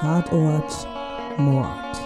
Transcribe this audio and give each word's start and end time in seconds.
Tatort 0.00 0.86
Mord. 1.38 1.96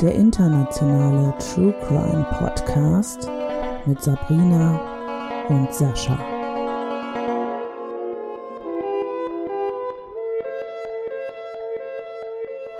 Der 0.00 0.16
internationale 0.16 1.32
True 1.38 1.72
Crime 1.86 2.26
Podcast 2.40 3.30
mit 3.86 4.02
Sabrina 4.02 4.80
und 5.48 5.72
Sascha. 5.72 6.18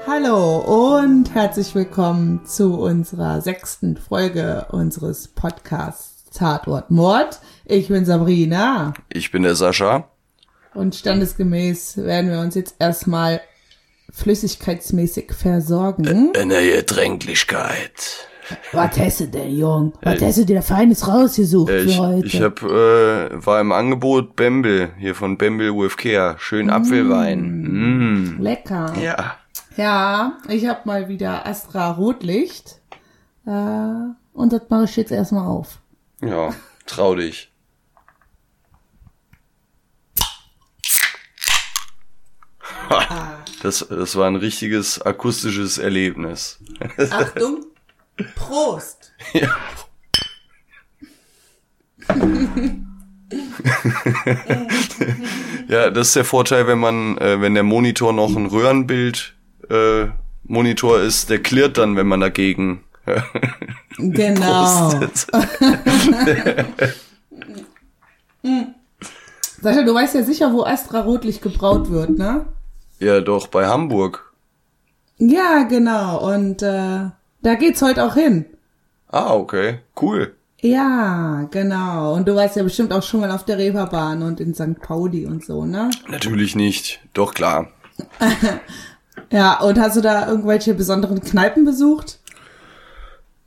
Hallo 0.04 0.96
und 0.96 1.32
herzlich 1.32 1.72
willkommen 1.76 2.44
zu 2.44 2.80
unserer 2.80 3.40
sechsten 3.40 3.96
Folge 3.96 4.66
unseres 4.72 5.28
Podcasts 5.28 6.28
Tatort 6.36 6.90
Mord. 6.90 7.38
Ich 7.66 7.86
bin 7.86 8.04
Sabrina. 8.04 8.94
Ich 9.12 9.30
bin 9.30 9.44
der 9.44 9.54
Sascha. 9.54 10.08
Und 10.74 10.96
standesgemäß 10.96 11.98
werden 11.98 12.32
wir 12.32 12.40
uns 12.40 12.56
jetzt 12.56 12.74
erstmal 12.80 13.40
flüssigkeitsmäßig 14.12 15.32
versorgen. 15.32 16.32
In 16.34 16.48
der 16.50 16.62
Getränklichkeit. 16.62 18.28
Was 18.72 18.98
hast 18.98 19.20
du 19.20 19.28
denn, 19.28 19.56
Jung? 19.56 19.92
Was 20.02 20.20
hast 20.20 20.38
du 20.38 20.44
dir 20.44 20.62
Feines 20.62 21.06
rausgesucht 21.08 21.70
Äh, 21.70 21.80
für 21.82 21.88
ich, 21.88 21.98
heute? 21.98 22.26
ich 22.26 22.42
hab, 22.42 22.62
äh, 22.62 23.46
war 23.46 23.60
im 23.60 23.72
Angebot 23.72 24.36
Bembel, 24.36 24.90
hier 24.98 25.14
von 25.14 25.38
Bembel 25.38 25.70
UFK. 25.70 26.36
Schön 26.38 26.68
Apfelwein. 26.68 28.36
Mm. 28.36 28.40
Lecker. 28.40 28.92
Ja. 29.00 29.36
Ja, 29.76 30.38
ich 30.48 30.66
habe 30.66 30.80
mal 30.84 31.08
wieder 31.08 31.46
Astra 31.46 31.92
Rotlicht. 31.92 32.80
Äh, 33.46 33.50
und 34.34 34.52
das 34.52 34.62
mache 34.68 34.84
ich 34.84 34.96
jetzt 34.96 35.12
erstmal 35.12 35.46
auf. 35.46 35.78
Ja, 36.20 36.50
trau 36.86 37.14
dich. 37.14 37.50
Das, 43.62 43.86
das 43.88 44.16
war 44.16 44.26
ein 44.26 44.34
richtiges 44.34 45.00
akustisches 45.00 45.78
Erlebnis. 45.78 46.58
Achtung, 47.10 47.64
Prost. 48.34 49.12
Ja. 49.34 49.54
ja, 55.68 55.90
das 55.90 56.08
ist 56.08 56.16
der 56.16 56.24
Vorteil, 56.24 56.66
wenn 56.66 56.80
man, 56.80 57.16
äh, 57.18 57.40
wenn 57.40 57.54
der 57.54 57.62
Monitor 57.62 58.12
noch 58.12 58.34
ein 58.34 58.46
Röhrenbild 58.46 59.34
äh, 59.70 60.06
Monitor 60.42 61.00
ist, 61.00 61.30
der 61.30 61.40
klirrt 61.40 61.78
dann, 61.78 61.94
wenn 61.94 62.08
man 62.08 62.18
dagegen 62.18 62.82
Genau. 63.96 64.90
pustet. 64.90 65.28
Sascha, 69.60 69.82
du 69.84 69.94
weißt 69.94 70.16
ja 70.16 70.24
sicher, 70.24 70.52
wo 70.52 70.64
Astra 70.64 71.02
Rotlicht 71.02 71.42
gebraut 71.42 71.90
wird, 71.90 72.18
ne? 72.18 72.46
Ja, 73.02 73.20
doch, 73.20 73.48
bei 73.48 73.66
Hamburg. 73.66 74.32
Ja, 75.18 75.64
genau. 75.64 76.24
Und 76.32 76.62
äh, 76.62 77.10
da 77.42 77.54
geht's 77.58 77.82
heute 77.82 78.04
auch 78.04 78.14
hin. 78.14 78.44
Ah, 79.08 79.34
okay. 79.34 79.80
Cool. 80.00 80.36
Ja, 80.60 81.48
genau. 81.50 82.14
Und 82.14 82.28
du 82.28 82.36
warst 82.36 82.54
ja 82.54 82.62
bestimmt 82.62 82.92
auch 82.92 83.02
schon 83.02 83.18
mal 83.18 83.32
auf 83.32 83.44
der 83.44 83.58
Reeperbahn 83.58 84.22
und 84.22 84.38
in 84.38 84.54
St. 84.54 84.80
Pauli 84.80 85.26
und 85.26 85.44
so, 85.44 85.64
ne? 85.64 85.90
Natürlich 86.08 86.54
nicht. 86.54 87.00
Doch, 87.12 87.34
klar. 87.34 87.68
Ja, 89.30 89.60
und 89.60 89.78
hast 89.78 89.96
du 89.96 90.02
da 90.02 90.28
irgendwelche 90.28 90.74
besonderen 90.74 91.22
Kneipen 91.22 91.64
besucht? 91.64 92.18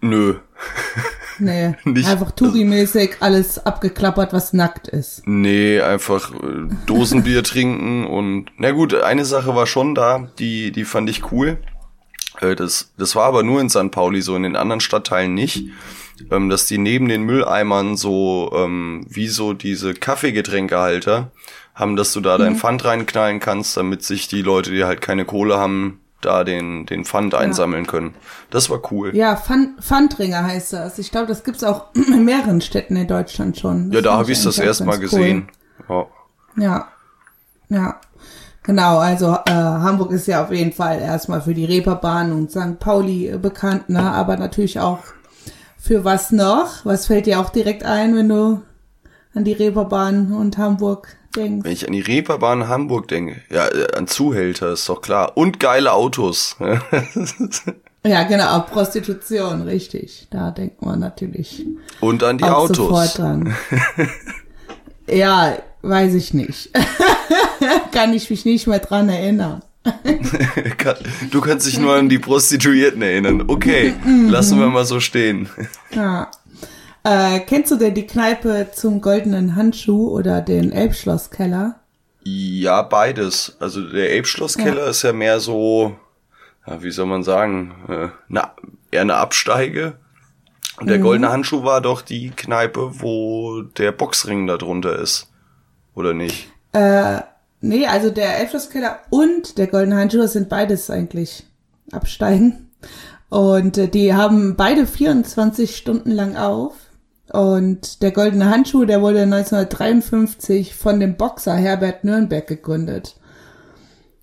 Nö. 0.02 0.36
Nee, 1.40 1.76
Nicht- 1.84 2.08
einfach 2.08 2.32
Touri-mäßig 2.32 3.18
alles 3.20 3.66
abgeklappert, 3.66 4.34
was 4.34 4.54
nackt 4.54 4.88
ist. 4.88 5.24
Nee, 5.26 5.82
einfach 5.82 6.34
äh, 6.34 6.68
Dosenbier 6.86 7.44
trinken 7.52 8.06
und 8.06 8.46
na 8.58 8.72
gut, 8.72 8.94
eine 8.94 9.26
Sache 9.26 9.56
war 9.56 9.68
schon 9.68 9.96
da, 9.96 10.30
die 10.40 10.72
die 10.72 10.86
fand 10.86 11.10
ich 11.10 11.32
cool. 11.32 11.58
Äh, 12.42 12.56
das 12.56 12.92
das 12.98 13.16
war 13.16 13.26
aber 13.26 13.44
nur 13.44 13.62
in 13.62 13.70
St. 13.70 13.92
Pauli 13.92 14.22
so, 14.22 14.36
in 14.36 14.44
den 14.44 14.56
anderen 14.56 14.82
Stadtteilen 14.82 15.34
nicht. 15.34 15.66
Ähm, 16.32 16.48
dass 16.50 16.66
die 16.66 16.78
neben 16.78 17.10
den 17.10 17.24
Mülleimern 17.24 17.98
so 17.98 18.50
ähm, 18.56 19.06
wie 19.10 19.28
so 19.28 19.52
diese 19.52 19.94
Kaffeegetränkehalter 19.94 21.32
haben, 21.74 21.98
dass 21.98 22.14
du 22.14 22.22
da 22.22 22.38
dein 22.38 22.56
Pfand 22.56 22.86
reinknallen 22.86 23.42
kannst, 23.42 23.76
damit 23.76 24.02
sich 24.04 24.30
die 24.30 24.42
Leute, 24.42 24.72
die 24.72 24.86
halt 24.86 25.02
keine 25.02 25.26
Kohle 25.26 25.58
haben, 25.58 26.00
da 26.26 26.44
den 26.44 26.86
den 26.86 27.06
Pfand 27.06 27.36
einsammeln 27.36 27.88
können. 27.88 28.16
Das 28.50 28.70
war 28.70 28.82
cool. 28.92 29.16
Ja, 29.16 29.36
Pfand, 29.36 29.82
Pfandringer 29.84 30.44
heißt 30.44 30.74
das. 30.74 31.00
Ich 31.00 31.12
glaube, 31.12 31.28
das 31.28 31.44
gibt's 31.44 31.64
auch 31.64 31.88
in 31.94 32.26
mehreren 32.26 32.62
Städten 32.62 32.96
in 32.96 33.08
Deutschland 33.08 33.58
schon. 33.58 33.92
Ja, 33.92 34.02
da 34.02 34.18
habe 34.18 34.32
ich 34.32 34.44
das 34.44 34.60
eigentlich 34.60 34.62
auch 34.62 34.66
erst 34.66 34.86
mal 34.86 34.96
cool. 34.96 35.02
gesehen. 35.02 35.48
Ja. 35.88 36.08
Ja, 36.58 36.88
ja. 37.70 38.00
Genau, 38.64 38.98
also 38.98 39.38
äh, 39.46 39.52
Hamburg 39.52 40.12
ist 40.12 40.28
ja 40.28 40.44
auf 40.44 40.52
jeden 40.52 40.72
Fall 40.72 41.00
erstmal 41.00 41.42
für 41.42 41.54
die 41.54 41.66
Reeperbahn 41.66 42.32
und 42.32 42.50
St. 42.50 42.80
Pauli 42.80 43.28
äh, 43.28 43.38
bekannt, 43.38 43.90
ne? 43.90 44.12
Aber 44.12 44.38
natürlich 44.38 44.80
auch 44.80 45.00
für 45.78 46.04
was 46.04 46.32
noch? 46.32 46.84
Was 46.84 47.06
fällt 47.06 47.28
dir 47.28 47.40
auch 47.40 47.52
direkt 47.52 47.84
ein, 47.84 48.16
wenn 48.16 48.30
du 48.30 48.64
an 49.36 49.44
die 49.44 49.54
Reeperbahn 49.54 50.32
und 50.32 50.58
Hamburg 50.58 51.16
denkst? 51.36 51.64
Wenn 51.66 51.72
ich 51.72 51.88
an 51.88 51.94
die 51.94 52.02
Reeperbahn 52.02 52.68
Hamburg 52.68 53.08
denke, 53.08 53.42
ja, 53.50 53.68
äh, 53.68 53.96
an 53.96 54.08
Zuhälter 54.08 54.72
ist 54.74 54.88
doch 54.90 55.02
klar. 55.02 55.38
Und 55.38 55.60
geile 55.60 55.94
Autos. 55.94 56.56
Ja, 58.08 58.22
genau, 58.22 58.58
auch 58.60 58.68
Prostitution, 58.68 59.64
richtig. 59.64 60.28
Da 60.30 60.52
denkt 60.52 60.80
man 60.84 61.00
natürlich 61.00 61.66
Und 62.02 62.22
an 62.24 62.38
die 62.38 62.44
Autos. 62.44 62.78
sofort 62.78 63.18
dran. 63.18 63.56
ja, 65.10 65.58
weiß 65.82 66.14
ich 66.14 66.32
nicht. 66.36 66.70
Kann 67.92 68.14
ich 68.14 68.30
mich 68.30 68.46
nicht 68.46 68.68
mehr 68.68 68.78
dran 68.78 69.10
erinnern. 69.10 69.64
Du 71.32 71.42
kannst 71.42 71.66
dich 71.66 71.80
nur 71.80 71.96
an 71.96 72.08
die 72.08 72.20
Prostituierten 72.20 73.02
erinnern. 73.02 73.46
Okay, 73.48 73.94
lassen 74.28 74.60
wir 74.60 74.68
mal 74.68 74.86
so 74.86 75.00
stehen. 75.00 75.50
Ja. 75.92 76.30
Äh, 77.06 77.42
kennst 77.42 77.70
du 77.70 77.76
denn 77.76 77.94
die 77.94 78.08
Kneipe 78.08 78.70
zum 78.74 79.00
goldenen 79.00 79.56
Handschuh 79.56 80.10
oder 80.10 80.42
den 80.42 80.72
Elbschlosskeller? 80.72 81.76
Ja, 82.24 82.82
beides. 82.82 83.56
Also 83.60 83.88
der 83.88 84.10
Elbschlosskeller 84.10 84.88
ist 84.88 85.04
ja 85.04 85.14
mehr 85.14 85.40
so, 85.40 85.96
ja, 86.66 86.82
wie 86.82 86.90
soll 86.90 87.06
man 87.06 87.22
sagen, 87.22 87.76
äh, 87.88 88.08
na, 88.28 88.56
eher 88.90 89.02
eine 89.02 89.18
Absteige. 89.18 89.98
Und 90.80 90.90
der 90.90 90.98
goldene 90.98 91.32
Handschuh 91.32 91.64
war 91.64 91.80
doch 91.80 92.02
die 92.02 92.32
Kneipe, 92.32 93.00
wo 93.00 93.62
der 93.62 93.92
Boxring 93.92 94.48
da 94.48 94.58
drunter 94.58 94.98
ist. 94.98 95.32
Oder 95.94 96.16
nicht? 96.16 96.52
Äh, 96.74 97.20
nee, 97.62 97.86
also 97.86 98.10
der 98.10 98.40
Elbschlosskeller 98.40 98.98
und 99.12 99.60
der 99.60 99.68
goldene 99.68 99.98
Handschuh 99.98 100.26
sind 100.26 100.50
beides 100.50 100.90
eigentlich 100.90 101.46
Absteigen. 101.92 102.72
Und 103.30 103.78
äh, 103.78 103.88
die 103.88 104.16
haben 104.16 104.56
beide 104.56 104.88
24 104.88 105.78
Stunden 105.78 106.10
lang 106.10 106.36
auf. 106.36 106.74
Und 107.36 108.02
der 108.02 108.12
goldene 108.12 108.50
Handschuh, 108.50 108.86
der 108.86 109.02
wurde 109.02 109.24
1953 109.24 110.74
von 110.74 111.02
dem 111.02 111.18
Boxer 111.18 111.56
Herbert 111.56 112.06
Nürnberg 112.06 112.48
gegründet. 112.48 113.18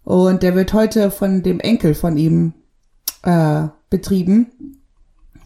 Und 0.03 0.43
der 0.43 0.55
wird 0.55 0.73
heute 0.73 1.11
von 1.11 1.43
dem 1.43 1.61
Enkel 1.61 1.95
von 1.95 2.17
ihm 2.17 2.55
äh, 3.22 3.65
betrieben. 3.91 4.78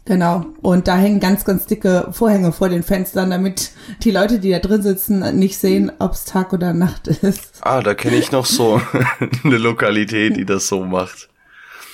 Genau. 0.04 0.46
Und 0.62 0.86
da 0.86 0.96
hängen 0.96 1.18
ganz, 1.18 1.44
ganz 1.44 1.66
dicke 1.66 2.08
Vorhänge 2.12 2.52
vor 2.52 2.68
den 2.68 2.84
Fenstern, 2.84 3.30
damit 3.30 3.72
die 4.04 4.12
Leute, 4.12 4.38
die 4.38 4.50
da 4.50 4.60
drin 4.60 4.82
sitzen, 4.82 5.36
nicht 5.36 5.58
sehen, 5.58 5.90
ob 5.98 6.12
es 6.12 6.24
Tag 6.24 6.52
oder 6.52 6.72
Nacht 6.72 7.08
ist. 7.08 7.58
Ah, 7.62 7.82
da 7.82 7.94
kenne 7.94 8.16
ich 8.16 8.30
noch 8.30 8.46
so 8.46 8.80
eine 9.44 9.58
Lokalität, 9.58 10.36
die 10.36 10.46
das 10.46 10.68
so 10.68 10.84
macht. 10.84 11.28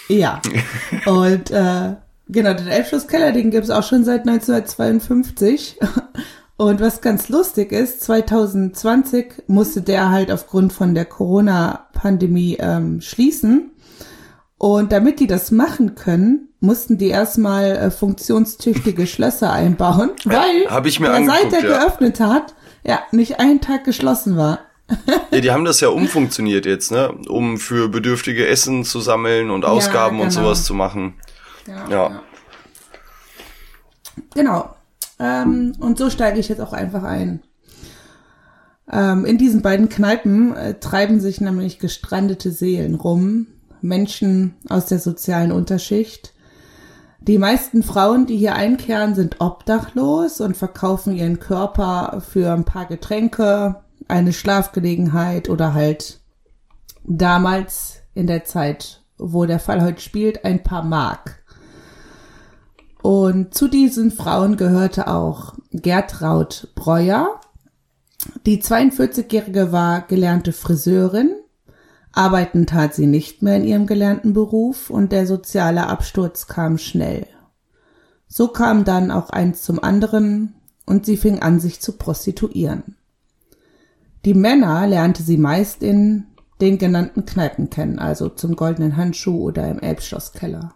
Ja. 0.09 0.43
Und 1.07 1.51
äh, 1.51 1.95
genau, 2.29 2.55
den 2.55 2.69
Elbschlusskeller, 2.69 3.33
den 3.33 3.51
gibt's 3.51 3.71
auch 3.71 3.83
schon 3.83 4.05
seit 4.05 4.27
1952. 4.29 5.79
Und 6.57 6.81
was 6.81 7.01
ganz 7.01 7.29
lustig 7.29 7.73
ist, 7.73 8.03
2020 8.03 9.45
musste 9.49 9.83
der 9.83 10.11
halt 10.11 10.31
aufgrund 10.31 10.73
von 10.73 10.95
der 10.95 11.07
Corona-Pandemie 11.07 12.59
ähm, 12.61 13.01
schließen. 13.01 13.73
Und 14.59 14.93
damit 14.93 15.19
die 15.19 15.27
das 15.27 15.51
machen 15.51 15.97
können, 15.97 16.51
mussten 16.61 16.99
die 16.99 17.09
erstmal 17.09 17.73
äh, 17.73 17.91
funktionstüchtige 17.91 19.09
Schlösser 19.09 19.53
einbauen, 19.53 20.13
weil 20.25 20.69
hab 20.69 20.87
ich 20.87 20.99
der 20.99 21.25
seit 21.25 21.53
er 21.53 21.69
ja. 21.69 21.79
geöffnet 21.79 22.21
hat, 22.21 22.55
ja, 22.85 23.01
nicht 23.11 23.41
einen 23.41 23.61
Tag 23.61 23.85
geschlossen 23.85 24.37
war. 24.37 24.61
Ja, 25.33 25.41
die 25.41 25.51
haben 25.51 25.65
das 25.65 25.81
ja 25.81 25.89
umfunktioniert 25.89 26.67
jetzt, 26.67 26.93
ne? 26.93 27.11
Um 27.29 27.57
für 27.57 27.89
Bedürftige 27.89 28.47
Essen 28.47 28.85
zu 28.85 29.01
sammeln 29.01 29.51
und 29.51 29.65
Ausgaben 29.65 30.21
und 30.21 30.29
genau. 30.29 30.43
sowas 30.43 30.65
zu 30.65 30.75
machen. 30.75 31.15
Ja. 31.67 32.23
Genau. 34.35 34.75
Ähm, 35.19 35.75
und 35.79 35.99
so 35.99 36.11
steige 36.11 36.39
ich 36.39 36.49
jetzt 36.49 36.61
auch 36.61 36.73
einfach 36.73 37.03
ein. 37.03 37.43
Ähm, 38.91 39.25
in 39.25 39.39
diesen 39.39 39.63
beiden 39.63 39.89
Kneipen 39.89 40.55
äh, 40.57 40.75
treiben 40.75 41.21
sich 41.21 41.41
nämlich 41.41 41.79
gestrandete 41.79 42.51
Seelen 42.51 42.95
rum, 42.95 43.47
Menschen 43.81 44.55
aus 44.69 44.87
der 44.87 44.99
sozialen 44.99 45.53
Unterschicht. 45.53 46.35
Die 47.21 47.39
meisten 47.39 47.85
Frauen, 47.85 48.27
die 48.27 48.37
hier 48.37 48.57
einkehren, 48.57 49.15
sind 49.15 49.41
obdachlos 49.41 50.41
und 50.41 50.57
verkaufen 50.57 51.15
ihren 51.15 51.39
Körper 51.39 52.21
für 52.21 52.53
ein 52.53 52.65
paar 52.65 52.87
Getränke, 52.87 53.77
eine 54.09 54.33
Schlafgelegenheit 54.33 55.49
oder 55.49 55.73
halt 55.73 56.21
damals 57.05 58.01
in 58.15 58.27
der 58.27 58.45
Zeit, 58.45 59.03
wo 59.19 59.47
der 59.47 59.61
Fall 59.61 59.83
heute 59.83 60.01
spielt, 60.01 60.45
ein 60.45 60.65
paar 60.65 60.83
Mark. 60.83 61.42
Und 63.03 63.53
zu 63.53 63.67
diesen 63.69 64.13
Frauen 64.13 64.57
gehörte 64.57 65.09
auch 65.09 65.55
Gertraud 65.73 66.69
Breuer. 66.77 67.41
Die 68.47 68.63
42-Jährige 68.63 69.73
war 69.73 70.03
gelernte 70.03 70.53
Friseurin. 70.53 71.35
Arbeiten 72.13 72.67
tat 72.67 72.95
sie 72.95 73.07
nicht 73.07 73.43
mehr 73.43 73.57
in 73.57 73.65
ihrem 73.65 73.87
gelernten 73.87 74.33
Beruf 74.33 74.91
und 74.91 75.13
der 75.13 75.27
soziale 75.27 75.89
Absturz 75.89 76.47
kam 76.47 76.79
schnell. 76.79 77.27
So 78.29 78.49
kam 78.49 78.85
dann 78.85 79.11
auch 79.11 79.31
eins 79.31 79.63
zum 79.63 79.83
anderen 79.83 80.55
und 80.87 81.05
sie 81.05 81.17
fing 81.17 81.41
an, 81.41 81.59
sich 81.59 81.81
zu 81.81 81.93
prostituieren. 81.93 82.97
Die 84.25 84.35
Männer 84.35 84.87
lernte 84.87 85.23
sie 85.23 85.39
meist 85.39 85.83
in 85.83 86.27
den 86.61 86.79
genannten 86.79 87.27
Kneipen 87.27 87.71
kennen, 87.71 87.99
also 87.99 88.29
zum 88.29 88.55
Goldenen 88.55 88.97
Handschuh 88.97 89.43
oder 89.43 89.69
im 89.69 89.81
Elbschlosskeller. 89.81 90.75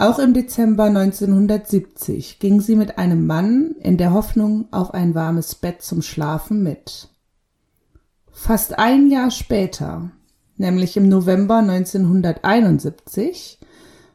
Auch 0.00 0.18
im 0.18 0.32
Dezember 0.32 0.84
1970 0.84 2.38
ging 2.38 2.62
sie 2.62 2.74
mit 2.74 2.96
einem 2.96 3.26
Mann 3.26 3.74
in 3.80 3.98
der 3.98 4.14
Hoffnung 4.14 4.66
auf 4.70 4.94
ein 4.94 5.14
warmes 5.14 5.54
Bett 5.54 5.82
zum 5.82 6.00
Schlafen 6.00 6.62
mit. 6.62 7.10
Fast 8.32 8.78
ein 8.78 9.10
Jahr 9.10 9.30
später, 9.30 10.10
nämlich 10.56 10.96
im 10.96 11.10
November 11.10 11.58
1971, 11.58 13.58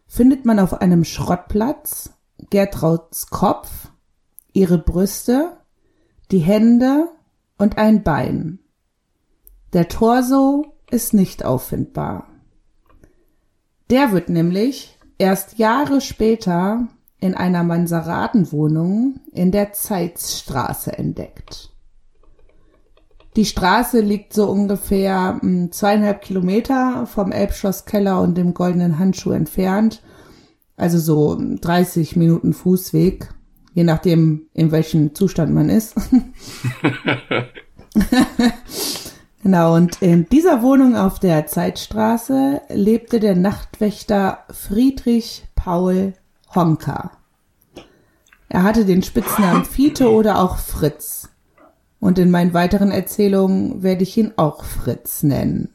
findet 0.07 0.43
man 0.43 0.57
auf 0.57 0.81
einem 0.81 1.03
Schrottplatz 1.03 2.09
Gertrauds 2.49 3.29
Kopf, 3.29 3.91
ihre 4.53 4.79
Brüste, 4.79 5.55
die 6.31 6.39
Hände 6.39 7.09
und 7.59 7.77
ein 7.77 8.01
Bein. 8.01 8.57
Der 9.73 9.87
Torso 9.87 10.65
ist 10.89 11.13
nicht 11.13 11.45
auffindbar. 11.45 12.27
Der 13.91 14.13
wird 14.13 14.29
nämlich 14.29 14.94
erst 15.17 15.57
Jahre 15.57 16.01
später 16.01 16.87
in 17.19 17.33
einer 17.35 17.63
Mansaradenwohnung 17.63 19.19
in 19.31 19.51
der 19.51 19.73
Zeitstraße 19.73 20.97
entdeckt. 20.97 21.71
Die 23.35 23.45
Straße 23.45 23.99
liegt 23.99 24.33
so 24.33 24.49
ungefähr 24.49 25.39
hm, 25.41 25.71
zweieinhalb 25.71 26.21
Kilometer 26.21 27.05
vom 27.05 27.31
Elbschlosskeller 27.31 28.21
und 28.21 28.37
dem 28.37 28.53
Goldenen 28.53 28.97
Handschuh 28.97 29.31
entfernt. 29.31 30.01
Also 30.77 30.99
so 30.99 31.37
30 31.39 32.15
Minuten 32.15 32.53
Fußweg, 32.53 33.33
je 33.73 33.83
nachdem, 33.83 34.47
in 34.53 34.71
welchem 34.71 35.15
Zustand 35.15 35.53
man 35.53 35.69
ist. 35.69 35.95
Genau, 39.45 39.75
und 39.75 40.01
in 40.01 40.27
dieser 40.27 40.63
Wohnung 40.63 40.95
auf 40.95 41.19
der 41.19 41.45
Zeitstraße 41.45 42.63
lebte 42.67 43.19
der 43.19 43.35
Nachtwächter 43.35 44.43
Friedrich 44.49 45.45
Paul 45.53 46.15
Honka. 46.55 47.11
Er 48.49 48.63
hatte 48.63 48.85
den 48.85 49.03
Spitznamen 49.03 49.63
Fiete 49.63 50.09
oder 50.11 50.39
auch 50.39 50.57
Fritz. 50.57 51.29
Und 51.99 52.17
in 52.17 52.31
meinen 52.31 52.55
weiteren 52.55 52.89
Erzählungen 52.89 53.83
werde 53.83 54.01
ich 54.01 54.17
ihn 54.17 54.33
auch 54.35 54.63
Fritz 54.63 55.21
nennen. 55.21 55.71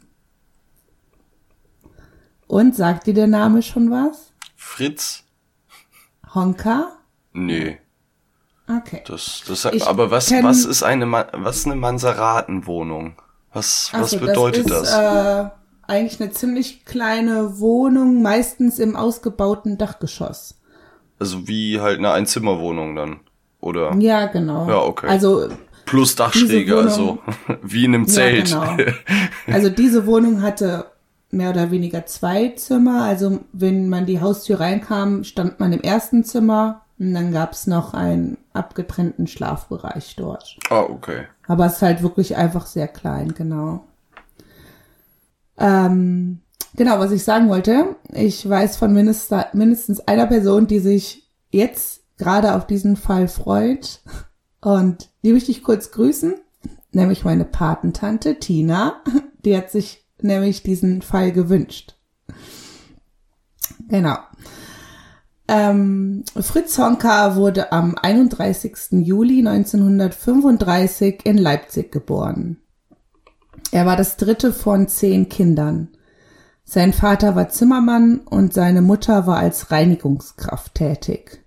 Und 2.49 2.75
sagt 2.75 3.07
dir 3.07 3.15
der 3.15 3.29
Name 3.29 3.63
schon 3.63 3.93
was? 3.93 4.33
Fritz? 4.57 5.23
Honka? 6.35 6.89
Nee. 7.33 7.79
Okay. 8.67 9.05
Das, 9.07 9.45
das, 9.47 9.65
aber 9.87 10.11
was, 10.11 10.33
was 10.33 10.65
ist 10.65 10.83
eine, 10.83 11.09
was 11.09 11.67
eine 11.67 11.77
Mansaratenwohnung? 11.77 13.15
Was, 13.53 13.91
was 13.93 14.11
so, 14.11 14.19
bedeutet 14.19 14.71
das? 14.71 14.83
Ist, 14.83 14.93
das? 14.93 15.47
Äh, 15.47 15.51
eigentlich 15.87 16.21
eine 16.21 16.31
ziemlich 16.31 16.85
kleine 16.85 17.59
Wohnung, 17.59 18.23
meistens 18.23 18.79
im 18.79 18.97
ausgebauten 18.97 19.77
Dachgeschoss. 19.77 20.61
Also 21.19 21.49
wie 21.49 21.81
halt 21.81 21.99
eine 21.99 22.13
Einzimmerwohnung 22.13 22.95
dann, 22.95 23.21
oder? 23.61 23.95
Ja, 23.99 24.27
genau. 24.27 24.69
Ja, 24.69 24.79
okay. 24.79 25.09
Also 25.09 25.49
plus 25.85 26.15
Dachschräge, 26.15 26.73
Wohnung, 26.77 26.87
also 26.87 27.19
wie 27.63 27.85
in 27.85 27.95
einem 27.95 28.07
Zelt. 28.07 28.51
Ja, 28.51 28.77
genau. 28.77 28.93
Also 29.53 29.69
diese 29.69 30.07
Wohnung 30.07 30.43
hatte 30.43 30.87
mehr 31.31 31.51
oder 31.51 31.71
weniger 31.71 32.07
zwei 32.07 32.51
Zimmer. 32.51 33.03
Also 33.03 33.41
wenn 33.53 33.89
man 33.89 34.07
die 34.07 34.21
Haustür 34.21 34.61
reinkam, 34.61 35.25
stand 35.25 35.59
man 35.61 35.73
im 35.73 35.81
ersten 35.81 36.25
Zimmer 36.25 36.83
und 36.99 37.15
dann 37.15 37.33
gab's 37.33 37.67
noch 37.67 37.95
einen 37.95 38.39
abgetrennten 38.53 39.27
Schlafbereich 39.27 40.15
dort. 40.17 40.57
Ah, 40.69 40.81
okay. 40.83 41.27
Aber 41.51 41.67
es 41.67 41.73
ist 41.73 41.83
halt 41.83 42.01
wirklich 42.05 42.37
einfach 42.37 42.65
sehr 42.65 42.87
klein, 42.87 43.35
genau. 43.35 43.83
Ähm, 45.59 46.43
genau, 46.77 47.01
was 47.01 47.11
ich 47.11 47.25
sagen 47.25 47.49
wollte, 47.49 47.97
ich 48.13 48.49
weiß 48.49 48.77
von 48.77 48.95
mindestens, 48.95 49.47
mindestens 49.53 49.99
einer 49.99 50.29
Person, 50.29 50.69
die 50.69 50.79
sich 50.79 51.29
jetzt 51.51 52.03
gerade 52.19 52.55
auf 52.55 52.69
diesen 52.69 52.95
Fall 52.95 53.27
freut. 53.27 54.01
Und 54.61 55.09
die 55.25 55.33
möchte 55.33 55.51
ich 55.51 55.65
kurz 55.65 55.91
grüßen, 55.91 56.37
nämlich 56.93 57.25
meine 57.25 57.45
Patentante 57.45 58.39
Tina. 58.39 59.03
Die 59.45 59.57
hat 59.57 59.73
sich 59.73 60.07
nämlich 60.23 60.63
diesen 60.63 61.03
Fall 61.03 61.33
gewünscht. 61.33 61.97
Genau. 63.89 64.19
Ähm, 65.53 66.23
Fritz 66.41 66.79
Honka 66.79 67.35
wurde 67.35 67.73
am 67.73 67.97
31. 68.01 69.03
Juli 69.05 69.41
1935 69.41 71.27
in 71.27 71.39
Leipzig 71.39 71.91
geboren. 71.91 72.59
Er 73.73 73.85
war 73.85 73.97
das 73.97 74.17
dritte 74.17 74.53
von 74.53 74.87
zehn 74.87 75.29
Kindern. 75.29 75.89
Sein 76.63 76.93
Vater 76.93 77.35
war 77.35 77.49
Zimmermann 77.49 78.21
und 78.21 78.55
seine 78.55 78.81
Mutter 78.81 79.27
war 79.27 79.39
als 79.39 79.73
Reinigungskraft 79.73 80.77
tätig. 80.77 81.45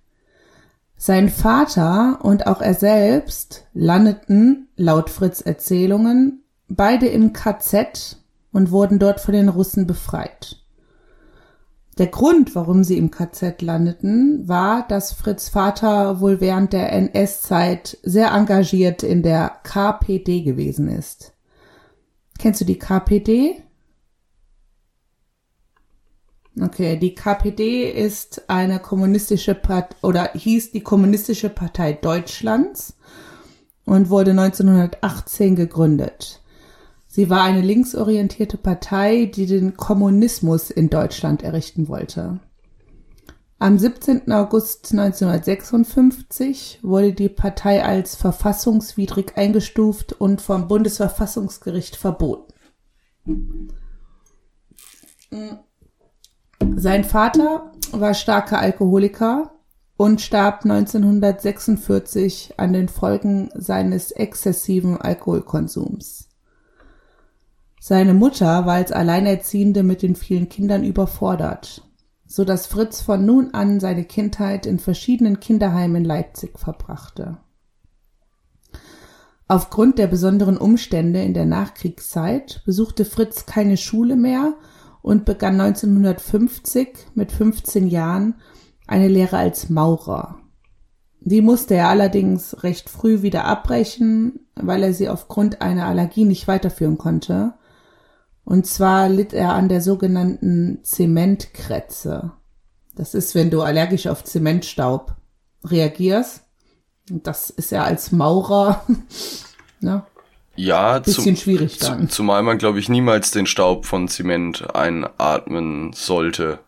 Sein 0.98 1.30
Vater 1.30 2.18
und 2.22 2.46
auch 2.46 2.60
er 2.60 2.74
selbst 2.74 3.64
landeten, 3.72 4.68
laut 4.76 5.08
Fritz 5.08 5.40
Erzählungen, 5.40 6.44
beide 6.68 7.06
im 7.06 7.32
KZ 7.32 8.18
und 8.52 8.70
wurden 8.70 8.98
dort 8.98 9.20
von 9.20 9.32
den 9.32 9.48
Russen 9.48 9.86
befreit. 9.86 10.63
Der 11.98 12.08
Grund, 12.08 12.56
warum 12.56 12.82
sie 12.82 12.98
im 12.98 13.10
KZ 13.10 13.62
landeten, 13.62 14.48
war, 14.48 14.86
dass 14.88 15.12
Fritz 15.12 15.48
Vater 15.48 16.20
wohl 16.20 16.40
während 16.40 16.72
der 16.72 16.92
NS-Zeit 16.92 17.98
sehr 18.02 18.32
engagiert 18.32 19.04
in 19.04 19.22
der 19.22 19.60
KPD 19.62 20.42
gewesen 20.42 20.88
ist. 20.88 21.34
Kennst 22.38 22.60
du 22.60 22.64
die 22.64 22.78
KPD? 22.78 23.62
Okay, 26.60 26.96
die 26.96 27.14
KPD 27.14 27.90
ist 27.90 28.48
eine 28.48 28.78
kommunistische 28.80 29.54
Part 29.54 29.96
oder 30.02 30.30
hieß 30.34 30.72
die 30.72 30.82
Kommunistische 30.82 31.48
Partei 31.48 31.92
Deutschlands 31.92 32.96
und 33.84 34.08
wurde 34.08 34.32
1918 34.32 35.56
gegründet. 35.56 36.43
Sie 37.14 37.30
war 37.30 37.44
eine 37.44 37.60
linksorientierte 37.60 38.58
Partei, 38.58 39.26
die 39.26 39.46
den 39.46 39.76
Kommunismus 39.76 40.68
in 40.68 40.90
Deutschland 40.90 41.44
errichten 41.44 41.86
wollte. 41.86 42.40
Am 43.60 43.78
17. 43.78 44.32
August 44.32 44.90
1956 44.90 46.80
wurde 46.82 47.12
die 47.12 47.28
Partei 47.28 47.84
als 47.84 48.16
verfassungswidrig 48.16 49.36
eingestuft 49.36 50.12
und 50.14 50.40
vom 50.42 50.66
Bundesverfassungsgericht 50.66 51.94
verboten. 51.94 52.52
Sein 56.74 57.04
Vater 57.04 57.70
war 57.92 58.14
starker 58.14 58.58
Alkoholiker 58.58 59.52
und 59.96 60.20
starb 60.20 60.64
1946 60.64 62.54
an 62.56 62.72
den 62.72 62.88
Folgen 62.88 63.50
seines 63.54 64.10
exzessiven 64.10 65.00
Alkoholkonsums. 65.00 66.23
Seine 67.86 68.14
Mutter 68.14 68.64
war 68.64 68.76
als 68.76 68.92
Alleinerziehende 68.92 69.82
mit 69.82 70.00
den 70.00 70.16
vielen 70.16 70.48
Kindern 70.48 70.84
überfordert, 70.84 71.82
so 72.24 72.46
dass 72.46 72.66
Fritz 72.66 73.02
von 73.02 73.26
nun 73.26 73.52
an 73.52 73.78
seine 73.78 74.04
Kindheit 74.04 74.64
in 74.64 74.78
verschiedenen 74.78 75.38
Kinderheimen 75.38 75.96
in 75.96 76.04
Leipzig 76.06 76.58
verbrachte. 76.58 77.36
Aufgrund 79.48 79.98
der 79.98 80.06
besonderen 80.06 80.56
Umstände 80.56 81.20
in 81.20 81.34
der 81.34 81.44
Nachkriegszeit 81.44 82.62
besuchte 82.64 83.04
Fritz 83.04 83.44
keine 83.44 83.76
Schule 83.76 84.16
mehr 84.16 84.54
und 85.02 85.26
begann 85.26 85.60
1950 85.60 86.88
mit 87.14 87.32
15 87.32 87.86
Jahren 87.86 88.36
eine 88.86 89.08
Lehre 89.08 89.36
als 89.36 89.68
Maurer. 89.68 90.38
Die 91.20 91.42
musste 91.42 91.74
er 91.74 91.90
allerdings 91.90 92.62
recht 92.62 92.88
früh 92.88 93.20
wieder 93.20 93.44
abbrechen, 93.44 94.46
weil 94.54 94.82
er 94.82 94.94
sie 94.94 95.10
aufgrund 95.10 95.60
einer 95.60 95.84
Allergie 95.84 96.24
nicht 96.24 96.48
weiterführen 96.48 96.96
konnte 96.96 97.52
und 98.44 98.66
zwar 98.66 99.08
litt 99.08 99.32
er 99.32 99.54
an 99.54 99.68
der 99.68 99.80
sogenannten 99.80 100.80
Zementkrätze. 100.82 102.32
Das 102.94 103.14
ist, 103.14 103.34
wenn 103.34 103.50
du 103.50 103.62
allergisch 103.62 104.06
auf 104.06 104.22
Zementstaub 104.24 105.16
reagierst. 105.64 106.42
Und 107.10 107.26
das 107.26 107.50
ist 107.50 107.72
er 107.72 107.84
als 107.84 108.12
Maurer. 108.12 108.84
ne? 109.80 110.04
Ja, 110.56 111.00
bisschen 111.00 111.36
schwierig 111.36 111.78
dann. 111.78 112.08
zumal 112.08 112.42
man, 112.42 112.58
glaube 112.58 112.78
ich, 112.78 112.88
niemals 112.88 113.32
den 113.32 113.46
Staub 113.46 113.86
von 113.86 114.06
Zement 114.08 114.74
einatmen 114.74 115.92
sollte. 115.92 116.60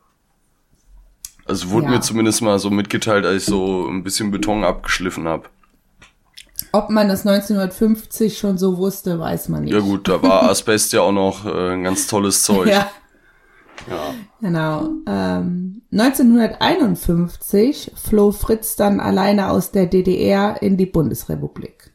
Also 1.45 1.71
wurde 1.71 1.87
Ja. 1.87 1.93
mir 1.93 2.01
zumindest 2.01 2.43
mal 2.43 2.59
so 2.59 2.71
mitgeteilt, 2.71 3.25
als 3.25 3.43
ich 3.43 3.49
so 3.49 3.87
ein 3.87 4.03
bisschen 4.03 4.33
Beton 4.33 4.65
abgeschliffen 4.65 5.29
habe. 5.29 5.45
Ob 6.77 6.91
man 6.91 7.09
das 7.09 7.27
1950 7.27 8.37
schon 8.37 8.59
so 8.59 8.77
wusste, 8.77 9.19
weiß 9.19 9.49
man 9.49 9.65
nicht. 9.65 9.73
Ja 9.73 9.81
gut, 9.81 10.09
da 10.09 10.23
war 10.23 10.43
Asbest 10.51 10.93
ja 10.93 11.01
auch 11.01 11.13
noch 11.13 11.47
äh, 11.47 11.73
ein 11.73 11.85
ganz 11.85 12.07
tolles 12.07 12.43
Zeug. 12.43 12.69
Ja, 12.69 12.91
ja. 13.89 14.15
genau. 14.43 14.91
Ähm, 15.07 15.81
1951 15.91 17.93
floh 17.95 18.31
Fritz 18.31 18.77
dann 18.77 19.01
alleine 19.01 19.51
aus 19.51 19.71
der 19.71 19.87
DDR 19.87 20.61
in 20.61 20.77
die 20.77 20.85
Bundesrepublik. 20.85 21.95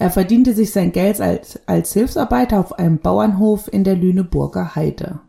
Er 0.00 0.10
verdiente 0.10 0.52
sich 0.52 0.72
sein 0.72 0.90
Geld 0.90 1.20
als, 1.20 1.60
als 1.66 1.92
Hilfsarbeiter 1.92 2.58
auf 2.58 2.80
einem 2.80 2.98
Bauernhof 2.98 3.72
in 3.72 3.84
der 3.84 3.94
Lüneburger 3.94 4.74
Heide. 4.74 5.20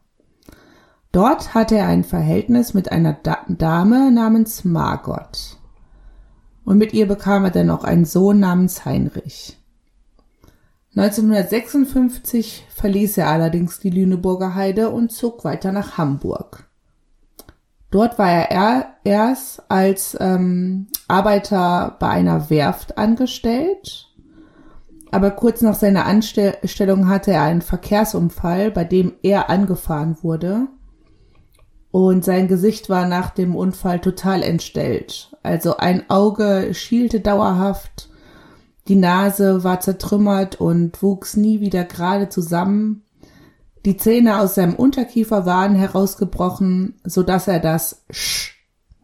Dort 1.12 1.54
hatte 1.54 1.78
er 1.78 1.88
ein 1.88 2.04
Verhältnis 2.04 2.74
mit 2.74 2.92
einer 2.92 3.14
da 3.14 3.46
Dame 3.48 4.12
namens 4.12 4.66
Margot. 4.66 5.59
Und 6.70 6.78
mit 6.78 6.94
ihr 6.94 7.08
bekam 7.08 7.46
er 7.46 7.50
dann 7.50 7.72
auch 7.72 7.84
einen 7.84 8.06
Sohn 8.06 8.40
namens 8.40 8.86
Heinrich. 8.86 9.58
1956 10.96 12.68
verließ 12.76 13.18
er 13.18 13.28
allerdings 13.30 13.80
die 13.80 13.90
Lüneburger 13.90 14.54
Heide 14.54 14.92
und 14.92 15.12
zog 15.12 15.44
weiter 15.44 15.72
nach 15.72 15.98
Hamburg. 15.98 16.70
Dort 17.90 18.20
war 18.20 18.30
er 18.30 18.52
er- 18.52 18.86
erst 19.04 19.64
als 19.72 20.16
ähm, 20.20 20.90
Arbeiter 21.08 21.96
bei 22.00 22.10
einer 22.10 22.52
Werft 22.52 23.00
angestellt, 23.00 24.08
aber 25.10 25.32
kurz 25.32 25.62
nach 25.62 25.74
seiner 25.74 26.06
Anstellung 26.06 27.10
hatte 27.10 27.32
er 27.32 27.42
einen 27.42 27.64
Verkehrsunfall, 27.64 28.70
bei 28.70 28.84
dem 28.84 29.14
er 29.24 29.50
angefahren 29.50 30.18
wurde. 30.22 30.68
Und 31.92 32.24
sein 32.24 32.48
Gesicht 32.48 32.90
war 32.90 33.08
nach 33.08 33.32
dem 33.32 33.56
Unfall 33.56 34.00
total 34.00 34.44
entstellt. 34.44 35.36
Also 35.42 35.78
ein 35.78 36.10
Auge 36.10 36.74
schielte 36.74 37.20
dauerhaft, 37.20 38.10
die 38.90 38.96
Nase 38.96 39.64
war 39.64 39.80
zertrümmert 39.80 40.60
und 40.60 41.04
wuchs 41.04 41.38
nie 41.38 41.62
wieder 41.62 41.84
gerade 41.84 42.30
zusammen. 42.30 43.04
Die 43.86 43.98
Zähne 43.98 44.40
aus 44.40 44.56
seinem 44.56 44.74
Unterkiefer 44.74 45.46
waren 45.46 45.76
herausgebrochen, 45.76 47.00
so 47.04 47.22
dass 47.22 47.48
er 47.48 47.60
das 47.60 48.04
Sch 48.10 48.56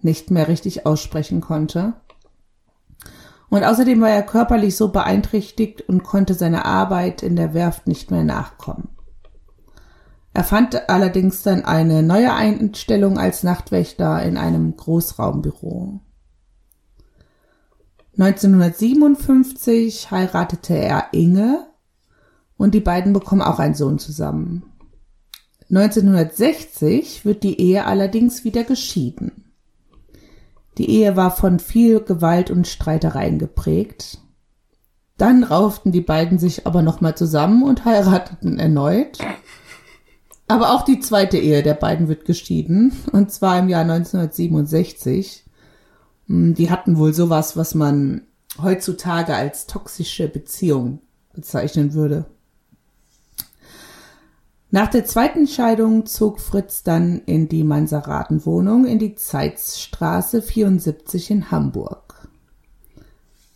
nicht 0.01 0.32
mehr 0.32 0.48
richtig 0.48 0.88
aussprechen 0.88 1.39
konnte. 1.39 1.94
Und 3.50 3.63
außerdem 3.63 4.01
war 4.01 4.10
er 4.10 4.24
körperlich 4.24 4.75
so 4.75 4.92
beeinträchtigt 4.92 5.82
und 5.88 6.04
konnte 6.04 6.34
seiner 6.34 6.65
Arbeit 6.65 7.22
in 7.22 7.36
der 7.36 7.54
Werft 7.54 7.88
nicht 7.88 8.10
mehr 8.10 8.24
nachkommen. 8.24 8.89
Er 10.36 10.44
fand 10.44 10.89
allerdings 10.89 11.44
dann 11.44 11.63
eine 11.63 12.04
neue 12.04 12.34
Einstellung 12.34 13.18
als 13.18 13.44
Nachtwächter 13.44 14.22
in 14.22 14.36
einem 14.36 14.75
Großraumbüro. 14.75 16.01
1957 18.18 20.12
heiratete 20.12 20.77
er 20.77 21.08
Inge 21.13 21.65
und 22.58 22.74
die 22.74 22.82
beiden 22.82 23.13
bekommen 23.13 23.42
auch 23.42 23.60
einen 23.60 23.75
Sohn 23.75 23.98
zusammen. 23.98 24.63
1960 25.70 27.24
wird 27.24 27.44
die 27.44 27.62
Ehe 27.62 27.86
allerdings 27.86 28.44
wieder 28.44 28.65
geschieden. 28.65 29.54
Die 30.77 30.89
Ehe 30.89 31.15
war 31.15 31.32
von 31.32 31.60
viel 31.60 32.01
Gewalt 32.01 32.51
und 32.51 32.68
Streitereien 32.68 33.39
geprägt. 33.39 34.20
Dann 35.15 35.46
rauften 35.46 35.94
die 35.94 36.01
beiden 36.01 36.39
sich 36.39 36.68
aber 36.68 36.82
nochmal 36.82 37.15
zusammen 37.15 37.63
und 37.63 37.86
heirateten 37.86 38.60
erneut. 38.60 39.18
Aber 40.47 40.73
auch 40.73 40.83
die 40.83 40.99
zweite 40.99 41.37
Ehe 41.37 41.63
der 41.63 41.73
beiden 41.73 42.07
wird 42.07 42.25
geschieden, 42.25 42.93
und 43.11 43.31
zwar 43.31 43.59
im 43.59 43.69
Jahr 43.69 43.81
1967. 43.81 45.43
Hm, 46.27 46.53
Die 46.53 46.69
hatten 46.69 46.97
wohl 46.97 47.13
sowas, 47.13 47.57
was 47.57 47.73
man 47.73 48.21
heutzutage 48.61 49.35
als 49.35 49.65
toxische 49.65 50.27
Beziehung 50.27 50.99
bezeichnen 51.33 51.93
würde. 51.93 52.25
Nach 54.71 54.89
der 54.89 55.05
zweiten 55.05 55.47
Scheidung 55.47 56.05
zog 56.05 56.39
Fritz 56.39 56.83
dann 56.83 57.21
in 57.25 57.47
die 57.47 57.63
Mansaratenwohnung 57.63 58.85
in 58.85 58.99
die 58.99 59.15
Zeitstraße 59.15 60.41
74 60.41 61.31
in 61.31 61.51
Hamburg. 61.51 62.27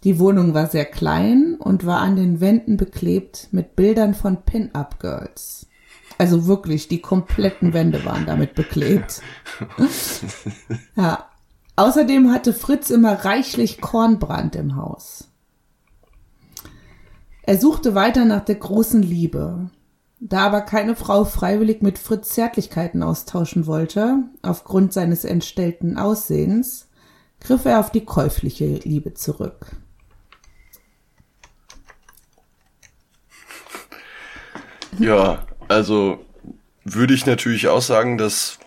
Die 0.06 0.18
Wohnung 0.18 0.54
war 0.54 0.68
sehr 0.68 0.86
klein 0.86 1.58
und 1.60 1.86
war 1.86 2.00
an 2.00 2.16
den 2.16 2.40
Wänden 2.40 2.78
beklebt 2.78 3.50
mit 3.52 3.76
Bildern 3.76 4.14
von 4.14 4.44
Pin-Up-Girls. 4.44 5.68
Also 6.20 6.48
wirklich, 6.48 6.90
die 6.90 7.00
kompletten 7.00 7.74
Wände 7.74 8.04
waren 8.04 8.26
damit 8.26 8.54
beklebt. 8.54 9.22
ja. 10.96 11.26
Außerdem 11.78 12.30
hatte 12.34 12.54
Fritz 12.54 12.90
immer 12.90 13.24
reichlich 13.24 13.80
Kornbrand 13.80 14.58
im 14.58 14.76
Haus. 14.76 15.30
Er 17.44 17.58
suchte 17.58 17.96
weiter 17.96 18.26
nach 18.26 18.44
der 18.44 18.56
großen 18.56 19.02
Liebe. 19.02 19.70
Da 20.20 20.42
aber 20.42 20.60
keine 20.60 20.98
Frau 20.98 21.24
freiwillig 21.24 21.82
mit 21.82 21.98
Fritz 21.98 22.32
Zärtlichkeiten 22.32 23.02
austauschen 23.02 23.66
wollte, 23.66 24.24
aufgrund 24.42 24.92
seines 24.92 25.24
entstellten 25.24 25.98
Aussehens, 25.98 26.90
griff 27.40 27.64
er 27.64 27.80
auf 27.80 27.92
die 27.92 28.04
käufliche 28.04 28.66
Liebe 28.66 29.14
zurück. 29.14 29.68
Ja, 34.98 35.46
also 35.70 36.26
würde 36.84 37.14
ich 37.14 37.26
natürlich 37.26 37.70
auch 37.70 37.82
sagen, 37.82 38.18
dass 38.18 38.60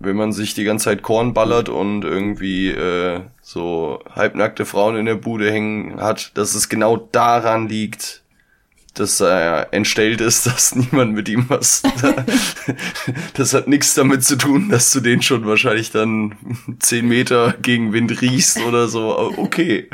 wenn 0.00 0.16
man 0.16 0.32
sich 0.32 0.54
die 0.54 0.64
ganze 0.64 0.86
Zeit 0.86 1.02
Korn 1.02 1.34
ballert 1.34 1.68
und 1.68 2.04
irgendwie 2.04 2.68
äh, 2.68 3.20
so 3.40 4.00
halbnackte 4.14 4.66
Frauen 4.66 4.96
in 4.96 5.06
der 5.06 5.14
Bude 5.14 5.50
hängen 5.50 6.00
hat, 6.00 6.36
dass 6.36 6.54
es 6.54 6.68
genau 6.68 6.96
daran 6.96 7.68
liegt, 7.68 8.22
dass 8.94 9.20
er 9.20 9.72
entstellt 9.72 10.20
ist, 10.20 10.46
dass 10.46 10.74
niemand 10.74 11.14
mit 11.14 11.28
ihm 11.28 11.46
was. 11.48 11.82
das 13.34 13.54
hat 13.54 13.68
nichts 13.68 13.94
damit 13.94 14.24
zu 14.24 14.36
tun, 14.36 14.68
dass 14.68 14.90
du 14.92 15.00
den 15.00 15.22
schon 15.22 15.46
wahrscheinlich 15.46 15.90
dann 15.90 16.36
zehn 16.80 17.06
Meter 17.06 17.54
gegen 17.62 17.92
Wind 17.92 18.20
riechst 18.20 18.60
oder 18.62 18.88
so. 18.88 19.16
Okay. 19.36 19.88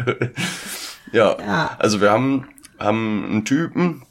ja. 1.13 1.37
Ja. 1.39 1.77
Also 1.79 2.01
wir 2.01 2.11
haben, 2.11 2.49
haben 2.79 3.25
einen 3.31 3.45
Typen, 3.45 4.03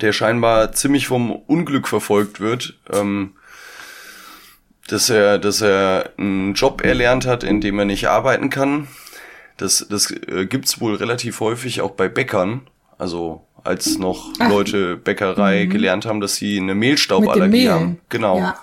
der 0.00 0.12
scheinbar 0.12 0.72
ziemlich 0.72 1.06
vom 1.06 1.32
Unglück 1.32 1.88
verfolgt 1.88 2.40
wird. 2.40 2.78
Ähm, 2.92 3.34
dass 4.88 5.10
er, 5.10 5.38
dass 5.38 5.60
er 5.60 6.12
einen 6.16 6.54
Job 6.54 6.82
erlernt 6.82 7.26
hat, 7.26 7.44
in 7.44 7.60
dem 7.60 7.78
er 7.78 7.84
nicht 7.84 8.08
arbeiten 8.08 8.50
kann. 8.50 8.88
Das, 9.58 9.86
das 9.88 10.10
äh, 10.10 10.46
gibt's 10.46 10.80
wohl 10.80 10.94
relativ 10.94 11.40
häufig 11.40 11.82
auch 11.82 11.90
bei 11.92 12.08
Bäckern. 12.08 12.62
Also 12.96 13.46
als 13.64 13.98
noch 13.98 14.32
Ach. 14.38 14.48
Leute 14.48 14.96
Bäckerei 14.96 15.66
gelernt 15.66 16.06
haben, 16.06 16.20
dass 16.20 16.36
sie 16.36 16.58
eine 16.58 16.74
Mehlstauballergie 16.74 17.64
Mehl. 17.64 17.70
haben. 17.70 18.00
Genau. 18.08 18.38
Ja. 18.38 18.58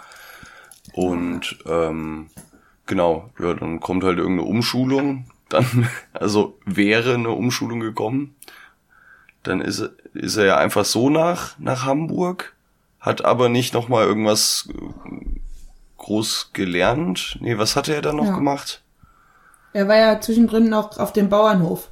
Und 0.93 1.57
ähm, 1.67 2.27
genau, 2.85 3.29
ja, 3.39 3.53
dann 3.53 3.79
kommt 3.79 4.03
halt 4.03 4.17
irgendeine 4.17 4.47
Umschulung. 4.47 5.25
Dann, 5.49 5.87
also 6.13 6.57
wäre 6.65 7.13
eine 7.13 7.29
Umschulung 7.29 7.81
gekommen. 7.81 8.35
Dann 9.47 9.61
ist, 9.61 9.79
ist 10.13 10.37
er 10.37 10.45
ja 10.45 10.57
einfach 10.57 10.85
so 10.85 11.09
nach, 11.09 11.57
nach 11.59 11.85
Hamburg, 11.85 12.53
hat 12.99 13.23
aber 13.23 13.49
nicht 13.49 13.73
nochmal 13.73 14.05
irgendwas 14.05 14.67
äh, 14.73 15.39
groß 15.97 16.51
gelernt. 16.53 17.37
Nee, 17.41 17.57
was 17.57 17.75
hatte 17.75 17.93
er 17.95 18.01
dann 18.01 18.17
noch 18.17 18.25
Ja. 18.25 18.35
gemacht? 18.35 18.81
Er 19.73 19.87
war 19.87 19.97
ja 19.97 20.21
zwischendrin 20.21 20.69
noch 20.69 20.97
auf 20.97 21.13
dem 21.13 21.29
Bauernhof. 21.29 21.89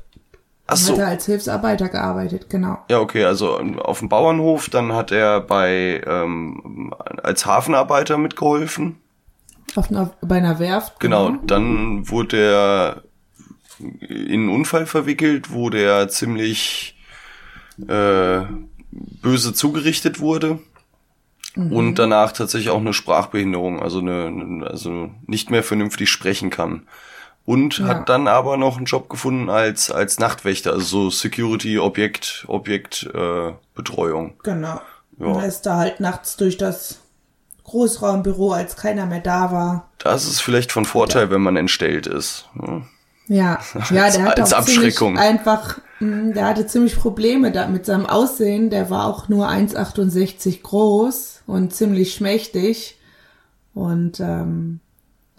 Ach 0.68 0.78
so. 0.78 0.94
Hat 0.94 1.00
er 1.00 1.08
als 1.08 1.26
Hilfsarbeiter 1.26 1.90
gearbeitet, 1.90 2.50
genau. 2.50 2.78
Ja, 2.90 3.00
okay, 3.00 3.26
also 3.26 3.60
ähm, 3.60 3.78
auf 3.80 4.00
dem 4.00 4.08
Bauernhof, 4.10 4.70
dann 4.70 4.94
hat 4.94 5.12
er 5.12 5.42
bei 5.42 6.02
ähm, 6.08 6.94
als 7.22 7.46
Hafenarbeiter 7.46 8.18
mitgeholfen. 8.18 8.98
Auf 9.76 9.90
einer, 9.90 10.12
bei 10.22 10.38
einer 10.38 10.60
Werft. 10.60 11.00
Genau, 11.00 11.32
dann 11.46 12.10
wurde 12.10 12.38
er 12.38 13.04
in 13.80 14.42
einen 14.44 14.50
Unfall 14.50 14.86
verwickelt, 14.86 15.52
wo 15.52 15.70
der 15.70 16.08
ziemlich 16.08 16.93
äh, 17.88 18.42
böse 18.92 19.54
zugerichtet 19.54 20.20
wurde. 20.20 20.60
Und 21.56 21.96
danach 22.00 22.32
tatsächlich 22.32 22.72
auch 22.72 22.80
eine 22.80 22.94
Sprachbehinderung, 22.94 23.80
also 23.80 24.00
eine, 24.00 24.66
also 24.68 25.12
nicht 25.28 25.52
mehr 25.52 25.62
vernünftig 25.62 26.10
sprechen 26.10 26.50
kann. 26.50 26.88
Und 27.46 27.78
Ja. 27.78 27.86
hat 27.90 28.10
dann 28.10 28.28
aber 28.28 28.58
noch 28.58 28.78
einen 28.78 28.86
Job 28.88 29.08
gefunden 29.08 29.50
als 29.52 29.92
als 29.92 30.18
Nachtwächter, 30.18 30.72
also 30.74 31.10
so 31.10 31.10
Security 31.12 31.78
Objekt 31.78 32.46
Objekt 32.48 33.08
äh, 33.14 33.52
Betreuung. 33.76 34.34
Genau. 34.44 34.82
Ja. 35.20 35.26
Und 35.28 35.44
ist 35.44 35.62
da 35.68 35.76
halt 35.78 36.00
nachts 36.00 36.38
durch 36.38 36.58
das 36.58 37.02
Großraumbüro, 37.66 38.52
als 38.54 38.76
keiner 38.76 39.06
mehr 39.06 39.20
da 39.20 39.52
war. 39.52 39.90
Das 40.00 40.26
ist 40.26 40.42
vielleicht 40.42 40.72
von 40.72 40.86
Vorteil, 40.86 41.30
wenn 41.32 41.42
man 41.42 41.56
entstellt 41.56 42.08
ist. 42.08 42.50
ne? 42.56 42.86
Ja, 43.28 43.60
ja, 43.92 44.04
Als- 44.06 44.16
der 44.16 44.26
hat 44.26 44.40
als 44.40 44.54
auch 44.54 44.60
Abschreckung. 44.60 45.18
einfach 45.20 45.80
Der 46.34 46.46
hatte 46.46 46.68
ziemlich 46.68 46.98
Probleme 46.98 47.52
da 47.52 47.68
mit 47.68 47.86
seinem 47.86 48.06
Aussehen. 48.06 48.70
Der 48.70 48.90
war 48.90 49.06
auch 49.08 49.30
nur 49.30 49.48
1,68 49.48 50.62
groß 50.62 51.44
und 51.48 51.74
ziemlich 51.74 52.14
schmächtig. 52.14 52.98
Und 53.74 54.20
ähm, 54.20 54.80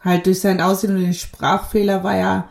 halt 0.01 0.27
durch 0.27 0.41
sein 0.41 0.61
Aussehen 0.61 0.97
und 0.97 1.03
den 1.03 1.15
Sprachfehler 1.15 2.03
war 2.05 2.17
er 2.17 2.49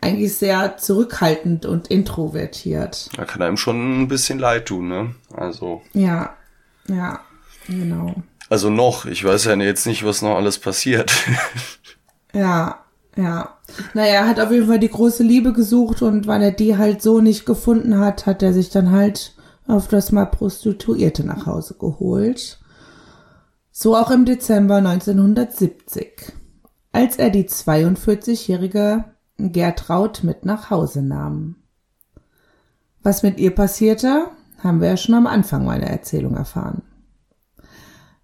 eigentlich 0.00 0.34
sehr 0.34 0.76
zurückhaltend 0.76 1.64
und 1.66 1.88
introvertiert. 1.88 3.10
Da 3.16 3.24
kann 3.24 3.42
einem 3.42 3.56
schon 3.56 4.02
ein 4.02 4.08
bisschen 4.08 4.38
leid 4.38 4.66
tun, 4.66 4.88
ne? 4.88 5.14
Also, 5.34 5.82
Ja, 5.92 6.36
ja, 6.88 7.20
genau. 7.66 8.14
also 8.48 8.70
noch. 8.70 9.06
Ich 9.06 9.24
weiß 9.24 9.44
ja 9.44 9.54
jetzt 9.54 9.86
nicht, 9.86 10.04
was 10.04 10.22
noch 10.22 10.36
alles 10.36 10.58
passiert. 10.58 11.12
Ja, 12.34 12.84
ja. 13.18 13.58
Naja, 13.94 14.12
er 14.12 14.28
hat 14.28 14.38
auf 14.38 14.52
jeden 14.52 14.68
Fall 14.68 14.78
die 14.78 14.88
große 14.88 15.24
Liebe 15.24 15.52
gesucht 15.52 16.02
und 16.02 16.26
weil 16.26 16.40
er 16.40 16.52
die 16.52 16.78
halt 16.78 17.02
so 17.02 17.20
nicht 17.20 17.44
gefunden 17.44 17.98
hat, 17.98 18.26
hat 18.26 18.42
er 18.42 18.52
sich 18.52 18.70
dann 18.70 18.92
halt 18.92 19.34
auf 19.66 19.88
das 19.88 20.12
Mal 20.12 20.26
Prostituierte 20.26 21.24
nach 21.26 21.44
Hause 21.44 21.74
geholt. 21.78 22.60
So 23.72 23.96
auch 23.96 24.10
im 24.10 24.24
Dezember 24.24 24.76
1970, 24.76 26.32
als 26.92 27.16
er 27.16 27.30
die 27.30 27.44
42-jährige 27.44 29.04
Gertraud 29.36 30.22
mit 30.22 30.44
nach 30.44 30.70
Hause 30.70 31.02
nahm. 31.02 31.56
Was 33.02 33.24
mit 33.24 33.38
ihr 33.38 33.54
passierte, 33.54 34.28
haben 34.58 34.80
wir 34.80 34.88
ja 34.88 34.96
schon 34.96 35.14
am 35.16 35.26
Anfang 35.26 35.64
meiner 35.64 35.86
Erzählung 35.86 36.36
erfahren. 36.36 36.82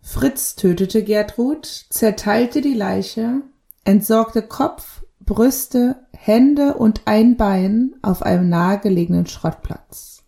Fritz 0.00 0.54
tötete 0.54 1.02
Gertrud, 1.02 1.66
zerteilte 1.66 2.60
die 2.60 2.74
Leiche, 2.74 3.42
entsorgte 3.84 4.42
Kopf, 4.42 5.04
Brüste, 5.20 6.06
Hände 6.12 6.74
und 6.74 7.02
ein 7.06 7.36
Bein 7.36 7.94
auf 8.02 8.22
einem 8.22 8.48
nahegelegenen 8.48 9.26
Schrottplatz. 9.26 10.22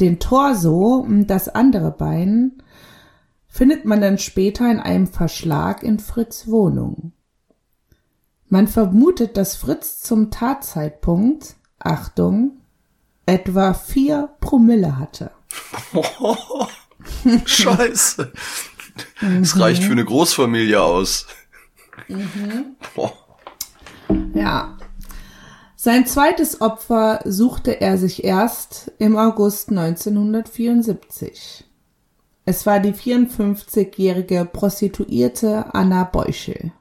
Den 0.00 0.20
Torso 0.20 0.96
und 0.96 1.26
das 1.28 1.48
andere 1.48 1.90
Bein 1.90 2.62
findet 3.48 3.84
man 3.84 4.00
dann 4.00 4.18
später 4.18 4.70
in 4.70 4.78
einem 4.78 5.06
Verschlag 5.06 5.82
in 5.82 5.98
Fritz 5.98 6.46
Wohnung. 6.46 7.12
Man 8.48 8.68
vermutet, 8.68 9.36
dass 9.36 9.56
Fritz 9.56 10.00
zum 10.00 10.30
Tatzeitpunkt, 10.30 11.56
Achtung, 11.78 12.60
etwa 13.24 13.74
vier 13.74 14.30
Promille 14.40 14.98
hatte. 14.98 15.32
Scheiße. 17.44 18.32
Das 19.40 19.58
reicht 19.58 19.82
für 19.82 19.92
eine 19.92 20.04
Großfamilie 20.04 20.80
aus. 20.80 21.26
Boah. 22.94 23.12
Ja. 24.34 24.76
Sein 25.76 26.06
zweites 26.06 26.60
Opfer 26.60 27.20
suchte 27.24 27.80
er 27.80 27.98
sich 27.98 28.24
erst 28.24 28.92
im 28.98 29.16
August 29.16 29.70
1974. 29.70 31.64
Es 32.44 32.64
war 32.64 32.80
die 32.80 32.92
54-jährige 32.92 34.44
Prostituierte 34.44 35.74
Anna 35.74 36.04
Beuschel. 36.04 36.72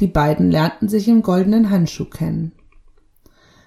Die 0.00 0.06
beiden 0.06 0.50
lernten 0.50 0.88
sich 0.88 1.08
im 1.08 1.22
goldenen 1.22 1.70
Handschuh 1.70 2.06
kennen. 2.06 2.52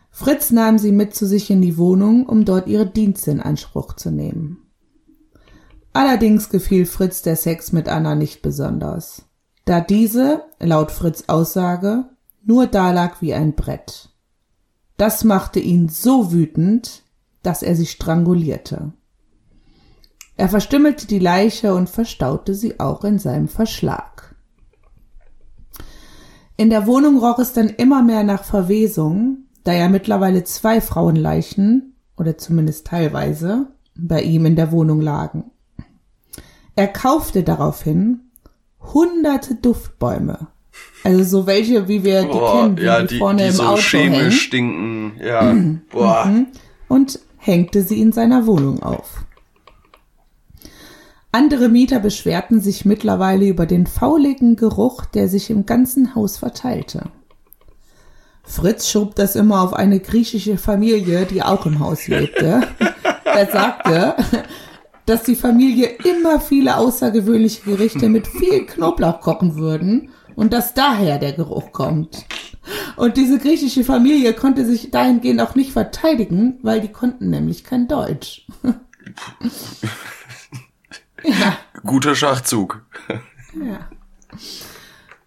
Fritz 0.10 0.50
nahm 0.52 0.78
sie 0.78 0.92
mit 0.92 1.16
zu 1.16 1.28
sich 1.28 1.52
in 1.52 1.62
die 1.62 1.78
Wohnung, 1.78 2.26
um 2.26 2.44
dort 2.44 2.68
ihre 2.68 2.88
Dienste 2.88 3.32
in 3.32 3.40
Anspruch 3.40 3.94
zu 3.94 4.12
nehmen. 4.12 4.58
Allerdings 5.94 6.50
gefiel 6.50 6.86
Fritz 6.86 7.22
der 7.22 7.36
Sex 7.36 7.72
mit 7.72 7.88
Anna 7.88 8.16
nicht 8.16 8.42
besonders, 8.42 9.27
da 9.68 9.82
diese, 9.82 10.46
laut 10.60 10.92
Fritz 10.92 11.26
Aussage, 11.28 12.06
nur 12.44 12.68
dalag 12.68 13.22
wie 13.22 13.34
ein 13.34 13.54
Brett. 13.54 14.10
Das 14.96 15.24
machte 15.26 15.60
ihn 15.60 15.90
so 15.90 16.32
wütend, 16.32 17.04
dass 17.44 17.64
er 17.64 17.76
sie 17.76 17.86
strangulierte. 17.86 18.94
Er 20.38 20.48
verstümmelte 20.48 21.06
die 21.06 21.20
Leiche 21.20 21.74
und 21.74 21.90
verstaute 21.90 22.56
sie 22.56 22.80
auch 22.80 23.04
in 23.04 23.20
seinem 23.20 23.50
Verschlag. 23.50 24.36
In 26.56 26.70
der 26.70 26.88
Wohnung 26.88 27.20
roch 27.20 27.40
es 27.40 27.52
dann 27.52 27.68
immer 27.68 28.02
mehr 28.02 28.24
nach 28.24 28.46
Verwesung, 28.46 29.46
da 29.64 29.74
ja 29.74 29.90
mittlerweile 29.90 30.46
zwei 30.46 30.80
Frauenleichen, 30.80 31.96
oder 32.16 32.38
zumindest 32.38 32.88
teilweise, 32.88 33.68
bei 33.96 34.22
ihm 34.22 34.46
in 34.46 34.56
der 34.56 34.72
Wohnung 34.72 35.02
lagen. 35.02 35.52
Er 36.76 36.88
kaufte 36.88 37.44
daraufhin 37.44 38.27
hunderte 38.94 39.56
Duftbäume. 39.56 40.48
Also 41.04 41.24
so 41.24 41.48
welche, 41.48 41.88
wie 41.88 42.04
wir 42.04 42.24
die 42.24 42.28
Boah, 42.28 42.62
kennen, 42.62 42.78
wie 42.78 42.84
ja, 42.84 43.02
die, 43.02 43.08
die, 43.08 43.18
vorne 43.18 43.44
die 43.44 43.48
im 43.50 43.54
so 43.54 43.64
Auto 43.64 43.82
hängen, 43.82 44.14
chemisch 44.14 44.42
stinken. 44.42 45.12
Ja, 45.24 45.56
boah. 45.92 46.46
und 46.88 47.20
hängte 47.38 47.82
sie 47.82 48.02
in 48.02 48.12
seiner 48.12 48.46
Wohnung 48.46 48.84
auf. 48.84 49.24
Andere 51.32 51.70
Mieter 51.70 52.00
beschwerten 52.00 52.62
sich 52.62 52.86
mittlerweile 52.86 53.48
über 53.48 53.66
den 53.66 53.86
fauligen 53.86 54.56
Geruch, 54.56 55.06
der 55.06 55.28
sich 55.28 55.50
im 55.50 55.66
ganzen 55.66 56.16
Haus 56.16 56.38
verteilte. 56.38 57.12
Fritz 58.44 58.90
schob 58.90 59.16
das 59.16 59.36
immer 59.36 59.62
auf 59.62 59.74
eine 59.74 60.00
griechische 60.00 60.58
Familie, 60.58 61.26
die 61.26 61.44
auch 61.44 61.66
im 61.66 61.80
Haus 61.80 62.08
lebte. 62.08 62.62
er 63.26 63.46
sagte, 63.52 64.16
dass 65.08 65.24
die 65.24 65.36
Familie 65.36 65.88
immer 66.04 66.40
viele 66.40 66.78
außergewöhnliche 66.78 67.64
Gerichte 67.64 68.10
mit 68.10 68.28
viel 68.28 68.66
Knoblauch 68.66 69.22
kochen 69.22 69.56
würden 69.56 70.10
und 70.36 70.54
dass 70.54 70.74
daher 70.74 71.18
der 71.18 71.32
Geruch 71.32 71.72
kommt. 71.72 72.26
Und 72.98 73.16
diese 73.16 73.40
griechische 73.40 73.86
Familie 73.86 74.34
konnte 74.34 74.66
sich 74.66 74.92
dahingehend 74.92 75.40
auch 75.40 75.56
nicht 75.56 75.72
verteidigen, 75.72 76.60
weil 76.62 76.82
die 76.82 76.92
konnten 76.92 77.30
nämlich 77.30 77.64
kein 77.64 77.88
Deutsch. 77.88 78.46
ja. 81.24 81.58
Guter 81.86 82.14
Schachzug. 82.14 82.86
Ja. 83.54 83.90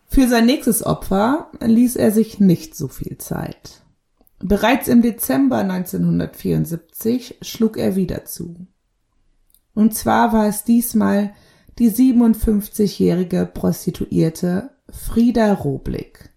Für 0.09 0.29
sein 0.29 0.45
nächstes 0.45 0.85
Opfer 0.85 1.51
ließ 1.61 1.97
er 1.97 2.11
sich 2.11 2.39
nicht 2.39 2.77
so 2.77 2.89
viel 2.89 3.17
Zeit. 3.17 3.81
Bereits 4.41 4.89
im 4.89 5.01
Dezember 5.01 5.59
1974 5.59 7.39
schlug 7.41 7.79
er 7.79 7.97
wieder 7.97 8.27
zu. 8.27 8.67
Und 9.81 9.95
zwar 9.95 10.35
war 10.35 10.47
es 10.47 10.65
diesmal 10.65 11.33
die 11.79 11.91
57-jährige 11.91 13.47
Prostituierte 13.47 14.69
Frieda 14.91 15.55
Roblick. 15.55 16.29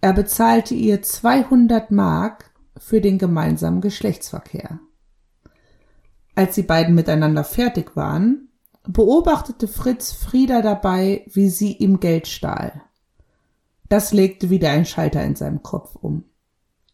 Er 0.00 0.14
bezahlte 0.14 0.72
ihr 0.72 1.02
200 1.02 1.90
Mark 1.90 2.50
für 2.78 3.02
den 3.02 3.18
gemeinsamen 3.18 3.82
Geschlechtsverkehr. 3.82 4.80
Als 6.34 6.54
die 6.54 6.62
beiden 6.62 6.94
miteinander 6.94 7.44
fertig 7.44 7.96
waren, 7.96 8.48
beobachtete 8.88 9.68
Fritz 9.68 10.12
Frieda 10.12 10.62
dabei, 10.62 11.26
wie 11.30 11.50
sie 11.50 11.74
ihm 11.74 12.00
Geld 12.00 12.28
stahl. 12.28 12.80
Das 13.90 14.14
legte 14.14 14.48
wieder 14.48 14.70
ein 14.70 14.86
Schalter 14.86 15.22
in 15.22 15.36
seinem 15.36 15.62
Kopf 15.62 15.96
um. 15.96 16.24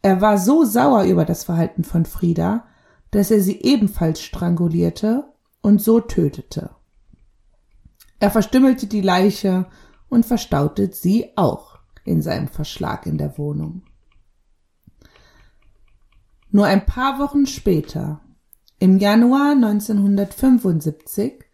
Er 0.03 0.21
war 0.21 0.37
so 0.37 0.65
sauer 0.65 1.05
über 1.05 1.25
das 1.25 1.45
Verhalten 1.45 1.85
von 1.85 2.07
Frieda, 2.07 2.65
dass 3.11 3.31
er 3.31 3.41
sie 3.41 3.61
ebenfalls 3.63 4.21
strangulierte 4.21 5.25
und 5.63 5.81
so 5.81 6.01
tötete. 6.01 6.71
Er 8.21 8.31
verstümmelte 8.31 8.87
die 8.87 9.01
Leiche 9.01 9.67
und 10.09 10.27
verstaute 10.27 10.91
sie 10.93 11.33
auch 11.37 11.79
in 12.05 12.23
seinem 12.23 12.49
Verschlag 12.49 13.07
in 13.07 13.19
der 13.19 13.39
Wohnung. 13.39 13.83
Nur 16.51 16.67
ein 16.67 16.87
paar 16.87 17.19
Wochen 17.19 17.47
später, 17.47 18.21
im 18.79 18.99
Januar 18.99 19.53
1975, 19.53 21.45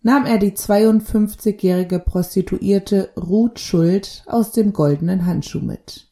nahm 0.00 0.26
er 0.26 0.38
die 0.38 0.52
52-jährige 0.52 1.98
Prostituierte 1.98 3.10
Ruth 3.16 3.60
Schuld 3.60 4.24
aus 4.26 4.52
dem 4.52 4.72
goldenen 4.72 5.26
Handschuh 5.26 5.60
mit. 5.60 6.08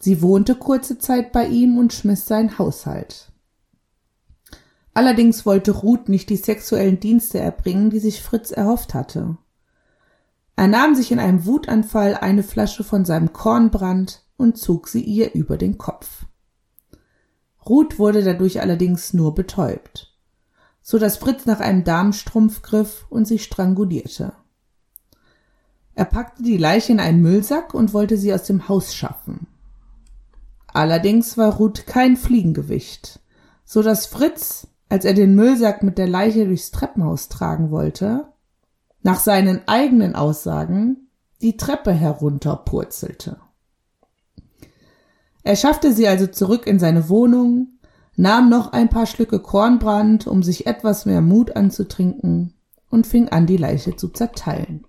Sie 0.00 0.22
wohnte 0.22 0.54
kurze 0.54 0.98
Zeit 0.98 1.32
bei 1.32 1.46
ihm 1.46 1.76
und 1.76 1.92
schmiss 1.92 2.26
seinen 2.26 2.58
Haushalt. 2.58 3.32
Allerdings 4.98 5.46
wollte 5.46 5.70
Ruth 5.70 6.08
nicht 6.08 6.28
die 6.28 6.36
sexuellen 6.36 6.98
Dienste 6.98 7.38
erbringen, 7.38 7.88
die 7.88 8.00
sich 8.00 8.20
Fritz 8.20 8.50
erhofft 8.50 8.94
hatte. 8.94 9.38
Er 10.56 10.66
nahm 10.66 10.96
sich 10.96 11.12
in 11.12 11.20
einem 11.20 11.46
Wutanfall 11.46 12.16
eine 12.16 12.42
Flasche 12.42 12.82
von 12.82 13.04
seinem 13.04 13.32
Kornbrand 13.32 14.24
und 14.36 14.58
zog 14.58 14.88
sie 14.88 15.02
ihr 15.02 15.34
über 15.34 15.56
den 15.56 15.78
Kopf. 15.78 16.26
Ruth 17.64 18.00
wurde 18.00 18.24
dadurch 18.24 18.60
allerdings 18.60 19.12
nur 19.14 19.36
betäubt, 19.36 20.18
so 20.82 20.98
dass 20.98 21.16
Fritz 21.16 21.46
nach 21.46 21.60
einem 21.60 21.84
Damenstrumpf 21.84 22.62
griff 22.62 23.06
und 23.08 23.24
sie 23.24 23.38
strangulierte. 23.38 24.32
Er 25.94 26.06
packte 26.06 26.42
die 26.42 26.58
Leiche 26.58 26.90
in 26.90 26.98
einen 26.98 27.22
Müllsack 27.22 27.72
und 27.72 27.94
wollte 27.94 28.16
sie 28.16 28.34
aus 28.34 28.42
dem 28.42 28.68
Haus 28.68 28.96
schaffen. 28.96 29.46
Allerdings 30.66 31.38
war 31.38 31.54
Ruth 31.54 31.86
kein 31.86 32.16
Fliegengewicht, 32.16 33.20
so 33.64 33.84
dass 33.84 34.06
Fritz, 34.06 34.66
als 34.88 35.04
er 35.04 35.14
den 35.14 35.34
Müllsack 35.34 35.82
mit 35.82 35.98
der 35.98 36.08
Leiche 36.08 36.46
durchs 36.46 36.70
Treppenhaus 36.70 37.28
tragen 37.28 37.70
wollte, 37.70 38.28
nach 39.02 39.20
seinen 39.20 39.66
eigenen 39.66 40.14
Aussagen 40.14 41.08
die 41.40 41.56
Treppe 41.56 41.92
herunterpurzelte. 41.92 43.38
Er 45.42 45.56
schaffte 45.56 45.92
sie 45.92 46.08
also 46.08 46.26
zurück 46.26 46.66
in 46.66 46.78
seine 46.78 47.08
Wohnung, 47.08 47.78
nahm 48.16 48.50
noch 48.50 48.72
ein 48.72 48.88
paar 48.88 49.06
Schlücke 49.06 49.38
Kornbrand, 49.38 50.26
um 50.26 50.42
sich 50.42 50.66
etwas 50.66 51.06
mehr 51.06 51.20
Mut 51.20 51.54
anzutrinken, 51.54 52.54
und 52.90 53.06
fing 53.06 53.28
an, 53.28 53.46
die 53.46 53.56
Leiche 53.56 53.96
zu 53.96 54.08
zerteilen. 54.08 54.84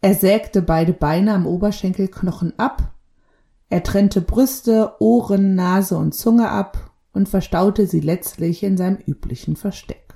Er 0.00 0.14
sägte 0.14 0.62
beide 0.62 0.92
Beine 0.92 1.34
am 1.34 1.46
Oberschenkelknochen 1.46 2.58
ab, 2.58 2.92
er 3.70 3.82
trennte 3.82 4.20
Brüste, 4.20 4.92
Ohren, 5.00 5.54
Nase 5.54 5.96
und 5.96 6.14
Zunge 6.14 6.48
ab 6.48 6.92
und 7.14 7.28
verstaute 7.28 7.86
sie 7.86 8.00
letztlich 8.00 8.62
in 8.62 8.76
seinem 8.76 8.98
üblichen 9.06 9.56
Versteck. 9.56 10.14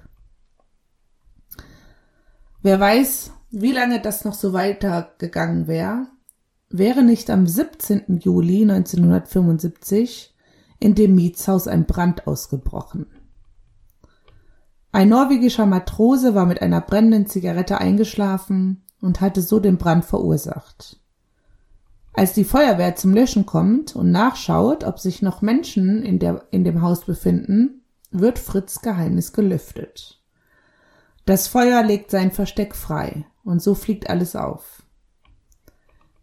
Wer 2.60 2.78
weiß, 2.78 3.32
wie 3.50 3.72
lange 3.72 4.02
das 4.02 4.24
noch 4.24 4.34
so 4.34 4.52
weitergegangen 4.52 5.68
wäre, 5.68 6.08
wäre 6.68 7.02
nicht 7.02 7.30
am 7.30 7.46
17. 7.46 8.18
Juli 8.18 8.62
1975 8.62 10.34
in 10.80 10.94
dem 10.94 11.14
Mietshaus 11.14 11.66
ein 11.66 11.86
Brand 11.86 12.26
ausgebrochen. 12.26 13.06
Ein 14.90 15.08
norwegischer 15.08 15.66
Matrose 15.66 16.34
war 16.34 16.46
mit 16.46 16.60
einer 16.60 16.80
brennenden 16.80 17.26
Zigarette 17.26 17.78
eingeschlafen 17.78 18.84
und 19.00 19.20
hatte 19.20 19.42
so 19.42 19.60
den 19.60 19.78
Brand 19.78 20.04
verursacht. 20.04 21.00
Als 22.12 22.32
die 22.32 22.44
Feuerwehr 22.44 22.96
zum 22.96 23.14
Löschen 23.14 23.46
kommt 23.46 23.94
und 23.94 24.10
nachschaut, 24.10 24.84
ob 24.84 24.98
sich 24.98 25.22
noch 25.22 25.42
Menschen 25.42 26.02
in, 26.02 26.18
der, 26.18 26.44
in 26.50 26.64
dem 26.64 26.82
Haus 26.82 27.04
befinden, 27.04 27.82
wird 28.10 28.38
Fritz 28.38 28.80
Geheimnis 28.80 29.32
gelüftet. 29.32 30.20
Das 31.26 31.46
Feuer 31.46 31.82
legt 31.82 32.10
sein 32.10 32.30
Versteck 32.30 32.74
frei 32.74 33.26
und 33.44 33.62
so 33.62 33.74
fliegt 33.74 34.08
alles 34.08 34.34
auf. 34.34 34.82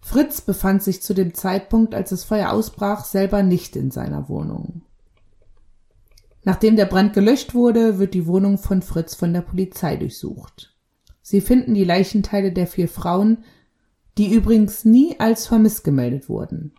Fritz 0.02 0.42
befand 0.42 0.84
sich 0.84 1.02
zu 1.02 1.14
dem 1.14 1.34
Zeitpunkt, 1.34 1.96
als 1.96 2.12
das 2.12 2.24
Feuer 2.24 2.52
ausbrach, 2.52 3.06
selber 3.06 3.42
nicht 3.42 3.76
in 3.76 3.92
seiner 3.92 4.30
Wohnung. 4.30 4.84
Nachdem 6.44 6.76
der 6.76 6.86
Brand 6.86 7.14
gelöscht 7.14 7.56
wurde, 7.56 7.98
wird 7.98 8.14
die 8.14 8.28
Wohnung 8.28 8.60
von 8.60 8.84
Fritz 8.84 9.16
von 9.16 9.34
der 9.34 9.42
Polizei 9.42 9.96
durchsucht. 9.96 10.76
Sie 11.24 11.42
finden 11.42 11.74
die 11.74 11.84
Leichenteile 11.84 12.52
der 12.52 12.68
vier 12.68 12.88
Frauen, 12.88 13.44
die 14.18 14.34
übrigens 14.34 14.86
nie 14.86 15.20
als 15.20 15.48
vermisst 15.48 15.84
gemeldet 15.84 16.30
wurden. 16.30 16.74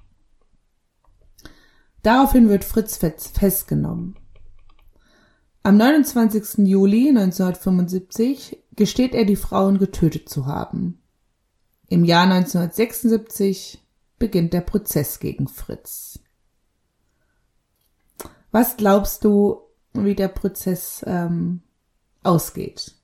Daraufhin 2.03 2.49
wird 2.49 2.65
Fritz 2.65 2.97
festgenommen. 2.97 4.17
Am 5.63 5.77
29. 5.77 6.67
Juli 6.67 7.09
1975 7.09 8.63
gesteht 8.77 9.15
er, 9.15 9.25
die 9.25 9.35
Frauen 9.35 9.79
getötet 9.79 10.29
zu 10.29 10.47
haben. 10.47 11.03
Im 11.89 12.05
Jahr 12.05 12.23
1976 12.23 13.85
beginnt 14.19 14.53
der 14.53 14.61
Prozess 14.61 15.19
gegen 15.19 15.49
Fritz. 15.49 16.21
Was 18.53 18.77
glaubst 18.77 19.25
du, 19.25 19.61
wie 19.93 20.15
der 20.15 20.29
Prozess 20.29 21.05
ähm, 21.07 21.63
ausgeht? 22.23 22.95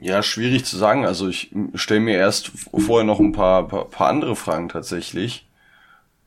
Ja, 0.00 0.22
schwierig 0.22 0.64
zu 0.64 0.76
sagen. 0.76 1.06
Also 1.06 1.28
ich 1.28 1.54
stelle 1.74 2.00
mir 2.00 2.16
erst 2.16 2.50
vorher 2.76 3.04
noch 3.04 3.20
ein 3.20 3.32
paar, 3.32 3.68
paar, 3.68 3.84
paar 3.84 4.08
andere 4.08 4.34
Fragen 4.34 4.68
tatsächlich. 4.68 5.48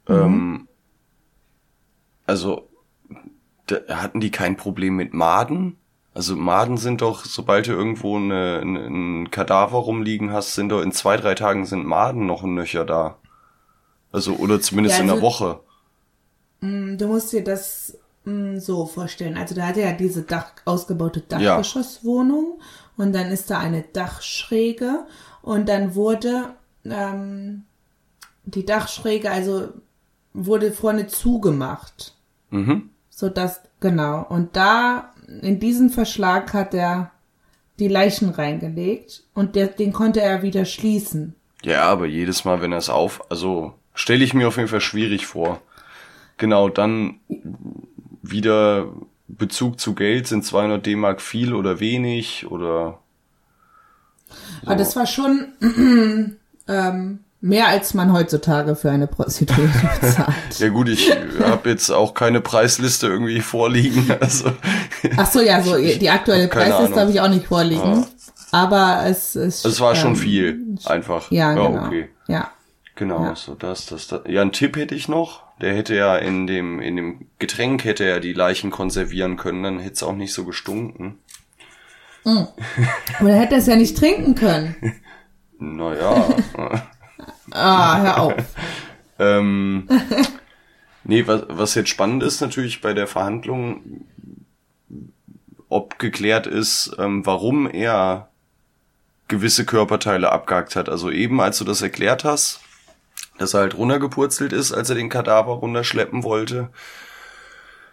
Mhm. 0.07 0.15
Ähm, 0.15 0.67
also 2.25 2.69
da, 3.67 3.77
hatten 3.89 4.19
die 4.19 4.31
kein 4.31 4.55
Problem 4.55 4.95
mit 4.95 5.13
Maden? 5.13 5.77
Also 6.13 6.35
Maden 6.35 6.77
sind 6.77 7.01
doch, 7.01 7.25
sobald 7.25 7.67
du 7.67 7.71
irgendwo 7.71 8.17
eine, 8.17 8.59
eine, 8.61 8.85
ein 8.85 9.31
Kadaver 9.31 9.79
rumliegen 9.79 10.31
hast, 10.31 10.53
sind 10.53 10.69
doch 10.69 10.81
in 10.81 10.91
zwei, 10.91 11.17
drei 11.17 11.33
Tagen 11.33 11.65
sind 11.65 11.85
Maden 11.85 12.25
noch 12.25 12.43
ein 12.43 12.53
Nöcher 12.53 12.85
da. 12.85 13.17
Also, 14.11 14.33
oder 14.35 14.61
zumindest 14.61 14.97
ja, 14.97 15.01
also, 15.01 15.13
in 15.13 15.19
der 15.19 15.27
Woche. 15.27 15.59
Mm, 16.61 16.97
du 16.97 17.07
musst 17.07 17.33
dir 17.33 17.43
das 17.43 17.97
mm, 18.25 18.57
so 18.57 18.85
vorstellen. 18.85 19.37
Also 19.37 19.55
da 19.55 19.65
hat 19.65 19.77
er 19.77 19.89
ja 19.89 19.97
diese 19.97 20.21
Dach, 20.21 20.51
ausgebaute 20.65 21.21
Dachgeschosswohnung 21.21 22.59
ja. 22.59 22.65
Und 22.97 23.13
dann 23.13 23.31
ist 23.31 23.49
da 23.49 23.59
eine 23.59 23.81
Dachschräge 23.81 25.05
und 25.41 25.69
dann 25.69 25.95
wurde 25.95 26.53
ähm, 26.85 27.63
die 28.45 28.65
Dachschräge, 28.65 29.31
also 29.31 29.69
wurde 30.33 30.71
vorne 30.71 31.07
zugemacht. 31.07 32.15
Mhm. 32.49 32.89
So 33.09 33.29
dass, 33.29 33.61
genau. 33.79 34.25
Und 34.27 34.55
da 34.55 35.13
in 35.41 35.59
diesen 35.59 35.89
Verschlag 35.89 36.53
hat 36.53 36.73
er 36.73 37.11
die 37.79 37.87
Leichen 37.87 38.29
reingelegt 38.29 39.23
und 39.33 39.55
der, 39.55 39.67
den 39.67 39.93
konnte 39.93 40.21
er 40.21 40.41
wieder 40.41 40.65
schließen. 40.65 41.35
Ja, 41.63 41.83
aber 41.83 42.05
jedes 42.05 42.45
Mal, 42.45 42.61
wenn 42.61 42.71
er 42.71 42.77
es 42.77 42.89
auf, 42.89 43.29
also 43.31 43.73
stelle 43.93 44.23
ich 44.23 44.33
mir 44.33 44.47
auf 44.47 44.57
jeden 44.57 44.69
Fall 44.69 44.81
schwierig 44.81 45.25
vor. 45.25 45.61
Genau, 46.37 46.69
dann 46.69 47.19
wieder 48.21 48.89
Bezug 49.37 49.79
zu 49.79 49.95
Geld, 49.95 50.27
sind 50.27 50.45
200 50.45 50.85
D-Mark 50.85 51.21
viel 51.21 51.53
oder 51.53 51.79
wenig 51.79 52.45
oder? 52.49 52.99
So. 54.61 54.67
Aber 54.67 54.75
das 54.75 54.95
war 54.95 55.05
schon 55.05 55.53
ähm, 56.67 57.19
Mehr 57.45 57.67
als 57.67 57.93
man 57.93 58.13
heutzutage 58.13 58.73
für 58.73 58.89
eine 58.89 59.05
Prostituierte 59.05 59.89
bezahlt. 60.01 60.59
ja 60.59 60.69
gut, 60.69 60.87
ich 60.87 61.13
habe 61.41 61.69
jetzt 61.69 61.89
auch 61.89 62.13
keine 62.13 62.39
Preisliste 62.39 63.07
irgendwie 63.07 63.41
vorliegen. 63.41 64.09
Also 64.21 64.53
Ach 65.17 65.29
so, 65.29 65.41
ja, 65.41 65.61
so 65.61 65.75
die 65.75 66.09
aktuelle 66.09 66.47
Preisliste 66.47 66.97
habe 67.01 67.11
ich 67.11 67.19
auch 67.19 67.27
nicht 67.27 67.47
vorliegen. 67.47 67.83
Ja. 67.83 68.07
Aber 68.53 69.01
es 69.05 69.35
ist. 69.35 69.65
Es 69.65 69.81
war 69.81 69.93
ähm, 69.93 69.99
schon 69.99 70.15
viel, 70.15 70.77
einfach. 70.85 71.29
Ja, 71.31 71.53
ja 71.53 71.67
genau. 71.67 71.85
okay. 71.85 72.09
Ja. 72.29 72.49
Genau, 72.95 73.25
ja. 73.25 73.35
so 73.35 73.55
das, 73.55 73.87
das, 73.87 74.07
das. 74.07 74.21
Ja, 74.25 74.41
ein 74.41 74.53
Tipp 74.53 74.77
hätte 74.77 74.95
ich 74.95 75.09
noch. 75.09 75.43
Der 75.63 75.73
hätte 75.73 75.95
ja 75.95 76.17
in 76.17 76.45
dem, 76.45 76.81
in 76.81 76.97
dem 76.97 77.27
Getränk 77.39 77.85
hätte 77.85 78.03
er 78.03 78.19
die 78.19 78.33
Leichen 78.33 78.69
konservieren 78.69 79.37
können, 79.37 79.63
dann 79.63 79.79
hätte 79.79 79.93
es 79.93 80.03
auch 80.03 80.13
nicht 80.13 80.33
so 80.33 80.43
gestunken. 80.43 81.19
Mhm. 82.25 82.47
Aber 83.17 83.29
er 83.29 83.39
hätte 83.39 83.55
es 83.55 83.67
ja 83.67 83.77
nicht 83.77 83.97
trinken 83.97 84.35
können. 84.35 84.75
naja. 85.59 86.35
Ah, 87.51 88.01
hör 88.01 88.19
auf. 88.19 88.33
ähm, 89.19 89.87
nee, 91.05 91.25
was, 91.27 91.43
was 91.47 91.75
jetzt 91.75 91.89
spannend 91.89 92.23
ist 92.23 92.41
natürlich 92.41 92.81
bei 92.81 92.93
der 92.93 93.07
Verhandlung, 93.07 94.05
ob 95.69 95.97
geklärt 95.97 96.45
ist, 96.45 96.93
ähm, 96.99 97.25
warum 97.25 97.69
er 97.69 98.27
gewisse 99.29 99.63
Körperteile 99.63 100.29
abgehakt 100.29 100.75
hat. 100.75 100.89
Also 100.89 101.09
eben, 101.09 101.39
als 101.39 101.57
du 101.59 101.63
das 101.63 101.81
erklärt 101.81 102.25
hast, 102.25 102.59
dass 103.37 103.53
er 103.53 103.61
halt 103.61 103.77
runtergepurzelt 103.77 104.53
ist, 104.53 104.71
als 104.71 104.89
er 104.89 104.95
den 104.95 105.09
Kadaver 105.09 105.53
runterschleppen 105.53 106.23
wollte, 106.23 106.69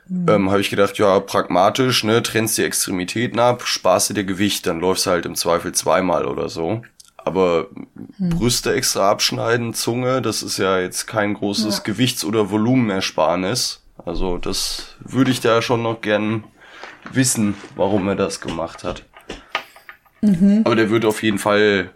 mhm. 0.08 0.26
ähm, 0.28 0.50
habe 0.50 0.60
ich 0.60 0.70
gedacht, 0.70 0.98
ja, 0.98 1.20
pragmatisch, 1.20 2.04
ne, 2.04 2.22
trennst 2.22 2.58
die 2.58 2.64
Extremitäten 2.64 3.38
ab, 3.38 3.62
sparst 3.66 4.16
dir 4.16 4.24
Gewicht, 4.24 4.66
dann 4.66 4.80
läufst 4.80 5.06
du 5.06 5.10
halt 5.10 5.26
im 5.26 5.34
Zweifel 5.34 5.72
zweimal 5.72 6.26
oder 6.26 6.48
so. 6.48 6.82
Aber 7.16 7.68
hm. 8.16 8.30
Brüste 8.30 8.72
extra 8.72 9.10
abschneiden, 9.10 9.74
Zunge, 9.74 10.22
das 10.22 10.42
ist 10.42 10.56
ja 10.56 10.78
jetzt 10.78 11.06
kein 11.06 11.34
großes 11.34 11.78
ja. 11.78 11.82
Gewichts- 11.84 12.24
oder 12.24 12.50
Volumenersparnis. 12.50 13.82
Also 14.06 14.38
das 14.38 14.96
würde 15.00 15.30
ich 15.30 15.40
da 15.40 15.60
schon 15.60 15.82
noch 15.82 16.00
gern 16.00 16.44
wissen, 17.12 17.54
warum 17.76 18.08
er 18.08 18.16
das 18.16 18.40
gemacht 18.40 18.84
hat. 18.84 19.04
Mhm. 20.22 20.62
Aber 20.64 20.76
der 20.76 20.90
wird 20.90 21.04
auf 21.04 21.22
jeden 21.22 21.38
Fall, 21.38 21.90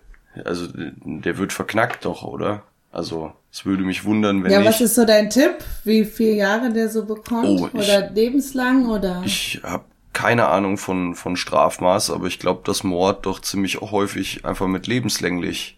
also 0.44 0.66
der 0.74 1.38
wird 1.38 1.52
verknackt 1.52 2.04
doch, 2.04 2.22
oder? 2.22 2.62
Also 2.94 3.32
es 3.50 3.66
würde 3.66 3.82
mich 3.82 4.04
wundern, 4.04 4.44
wenn 4.44 4.52
Ja, 4.52 4.60
ich, 4.60 4.66
was 4.66 4.80
ist 4.80 4.94
so 4.94 5.04
dein 5.04 5.28
Tipp? 5.28 5.56
Wie 5.82 6.04
viele 6.04 6.34
Jahre 6.34 6.72
der 6.72 6.88
so 6.88 7.04
bekommt? 7.04 7.44
Oh, 7.46 7.68
ich, 7.72 7.74
oder 7.74 8.08
lebenslang? 8.10 8.88
Oder? 8.88 9.20
Ich 9.24 9.60
habe 9.64 9.84
keine 10.12 10.46
Ahnung 10.46 10.78
von, 10.78 11.16
von 11.16 11.36
Strafmaß, 11.36 12.10
aber 12.10 12.28
ich 12.28 12.38
glaube, 12.38 12.62
dass 12.64 12.84
Mord 12.84 13.26
doch 13.26 13.40
ziemlich 13.40 13.80
häufig 13.80 14.44
einfach 14.44 14.68
mit 14.68 14.86
lebenslänglich. 14.86 15.76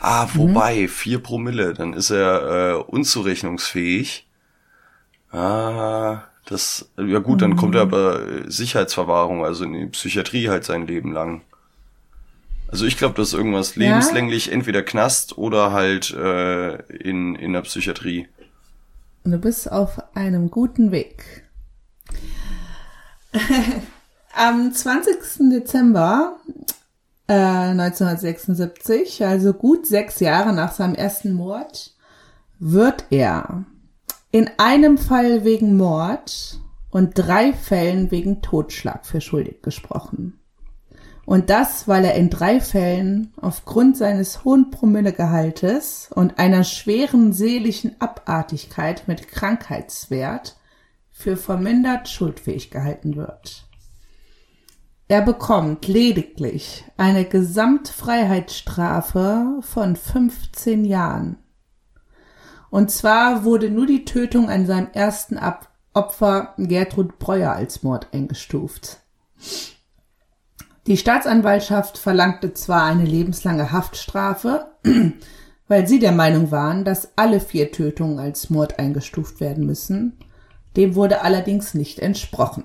Ah, 0.00 0.28
mhm. 0.32 0.38
wobei, 0.38 0.80
mhm. 0.82 0.88
vier 0.88 1.18
Promille, 1.22 1.74
dann 1.74 1.92
ist 1.92 2.08
er 2.08 2.70
äh, 2.70 2.74
unzurechnungsfähig. 2.74 4.26
Ah, 5.30 6.22
das, 6.46 6.90
ja 6.96 7.18
gut, 7.18 7.36
mhm. 7.36 7.40
dann 7.40 7.56
kommt 7.56 7.74
er 7.74 7.84
mhm. 7.84 7.92
aber 7.92 8.20
äh, 8.26 8.50
Sicherheitsverwahrung, 8.50 9.44
also 9.44 9.64
in 9.64 9.74
die 9.74 9.86
Psychiatrie 9.86 10.48
halt 10.48 10.64
sein 10.64 10.86
Leben 10.86 11.12
lang. 11.12 11.42
Also 12.70 12.86
ich 12.86 12.96
glaube, 12.96 13.14
das 13.16 13.28
ist 13.28 13.34
irgendwas 13.34 13.74
ja? 13.74 13.82
lebenslänglich, 13.82 14.52
entweder 14.52 14.82
Knast 14.82 15.36
oder 15.36 15.72
halt 15.72 16.12
äh, 16.12 16.76
in, 16.92 17.34
in 17.34 17.52
der 17.52 17.62
Psychiatrie. 17.62 18.28
Du 19.24 19.38
bist 19.38 19.70
auf 19.70 20.00
einem 20.14 20.50
guten 20.50 20.92
Weg. 20.92 21.44
Am 24.34 24.72
20. 24.72 25.50
Dezember 25.50 26.36
äh, 27.26 27.32
1976, 27.34 29.24
also 29.24 29.52
gut 29.52 29.86
sechs 29.86 30.20
Jahre 30.20 30.52
nach 30.52 30.72
seinem 30.72 30.94
ersten 30.94 31.32
Mord, 31.32 31.94
wird 32.60 33.04
er 33.10 33.64
in 34.30 34.48
einem 34.58 34.96
Fall 34.96 35.44
wegen 35.44 35.76
Mord 35.76 36.60
und 36.90 37.14
drei 37.14 37.52
Fällen 37.52 38.10
wegen 38.10 38.42
Totschlag 38.42 39.04
für 39.04 39.20
schuldig 39.20 39.62
gesprochen. 39.62 40.39
Und 41.30 41.48
das, 41.48 41.86
weil 41.86 42.04
er 42.04 42.16
in 42.16 42.28
drei 42.28 42.60
Fällen 42.60 43.32
aufgrund 43.40 43.96
seines 43.96 44.42
hohen 44.42 44.72
Promillegehaltes 44.72 46.10
und 46.12 46.40
einer 46.40 46.64
schweren 46.64 47.32
seelischen 47.32 47.94
Abartigkeit 48.00 49.06
mit 49.06 49.28
Krankheitswert 49.28 50.56
für 51.12 51.36
vermindert 51.36 52.08
schuldfähig 52.08 52.72
gehalten 52.72 53.14
wird. 53.14 53.68
Er 55.06 55.22
bekommt 55.22 55.86
lediglich 55.86 56.84
eine 56.96 57.24
Gesamtfreiheitsstrafe 57.24 59.60
von 59.60 59.94
15 59.94 60.84
Jahren. 60.84 61.36
Und 62.70 62.90
zwar 62.90 63.44
wurde 63.44 63.70
nur 63.70 63.86
die 63.86 64.04
Tötung 64.04 64.50
an 64.50 64.66
seinem 64.66 64.88
ersten 64.94 65.38
Opfer 65.94 66.54
Gertrud 66.56 67.20
Breuer 67.20 67.52
als 67.52 67.84
Mord 67.84 68.08
eingestuft. 68.12 68.98
Die 70.90 70.96
Staatsanwaltschaft 70.96 71.98
verlangte 71.98 72.52
zwar 72.52 72.82
eine 72.82 73.04
lebenslange 73.04 73.70
Haftstrafe, 73.70 74.72
weil 75.68 75.86
sie 75.86 76.00
der 76.00 76.10
Meinung 76.10 76.50
waren, 76.50 76.84
dass 76.84 77.16
alle 77.16 77.38
vier 77.38 77.70
Tötungen 77.70 78.18
als 78.18 78.50
Mord 78.50 78.80
eingestuft 78.80 79.38
werden 79.38 79.64
müssen. 79.64 80.18
Dem 80.76 80.96
wurde 80.96 81.22
allerdings 81.22 81.74
nicht 81.74 82.00
entsprochen. 82.00 82.64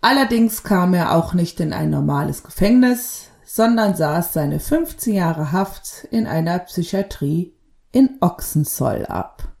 Allerdings 0.00 0.64
kam 0.64 0.92
er 0.92 1.14
auch 1.14 1.34
nicht 1.34 1.60
in 1.60 1.72
ein 1.72 1.90
normales 1.90 2.42
Gefängnis, 2.42 3.26
sondern 3.44 3.94
saß 3.94 4.32
seine 4.32 4.58
15 4.58 5.14
Jahre 5.14 5.52
Haft 5.52 6.02
in 6.10 6.26
einer 6.26 6.58
Psychiatrie 6.58 7.54
in 7.92 8.16
Ochsenzoll 8.20 9.06
ab. 9.06 9.52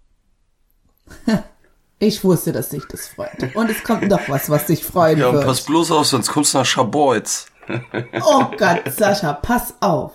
Ich 2.00 2.22
wusste, 2.22 2.52
dass 2.52 2.70
sich 2.70 2.84
das 2.86 3.08
freut. 3.08 3.54
Und 3.54 3.70
es 3.70 3.82
kommt 3.82 4.08
noch 4.08 4.28
was, 4.28 4.50
was 4.50 4.66
dich 4.66 4.84
freuen 4.84 5.18
ja, 5.18 5.32
wird. 5.32 5.42
Ja, 5.42 5.48
pass 5.48 5.62
bloß 5.62 5.90
auf, 5.90 6.06
sonst 6.06 6.28
kommst 6.28 6.54
du 6.54 6.58
nach 6.58 6.66
Schabolz. 6.66 7.46
oh 7.68 8.44
Gott, 8.56 8.82
Sascha, 8.90 9.32
pass 9.32 9.74
auf. 9.80 10.12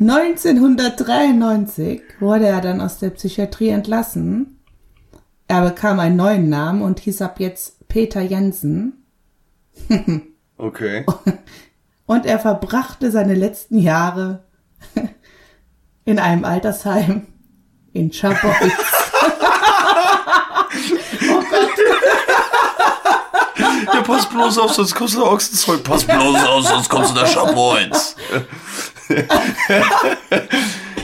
1993 0.00 2.02
wurde 2.20 2.46
er 2.46 2.60
dann 2.60 2.80
aus 2.80 2.98
der 2.98 3.10
Psychiatrie 3.10 3.68
entlassen. 3.68 4.58
Er 5.48 5.62
bekam 5.62 6.00
einen 6.00 6.16
neuen 6.16 6.48
Namen 6.48 6.82
und 6.82 7.00
hieß 7.00 7.22
ab 7.22 7.38
jetzt 7.38 7.88
Peter 7.88 8.20
Jensen. 8.20 9.04
okay. 10.58 11.06
Und 12.06 12.26
er 12.26 12.38
verbrachte 12.38 13.10
seine 13.10 13.34
letzten 13.34 13.78
Jahre 13.78 14.44
in 16.04 16.18
einem 16.18 16.44
Altersheim 16.44 17.26
in 17.92 18.12
Schabolz. 18.12 18.72
Oh 21.28 21.42
Gott. 21.50 21.70
Ja, 23.92 24.02
pass 24.02 24.28
bloß 24.28 24.58
auf, 24.58 24.72
sonst 24.72 24.94
kommst 24.94 25.14
du 25.14 25.20
nach 25.20 25.32
Ochsenzeug. 25.32 25.82
Pass 25.82 26.04
bloß 26.04 26.44
auf, 26.44 26.66
sonst 26.66 26.88
kommst 26.88 27.10
du 27.10 27.14
nach 27.14 27.26
Schabolz. 27.26 28.16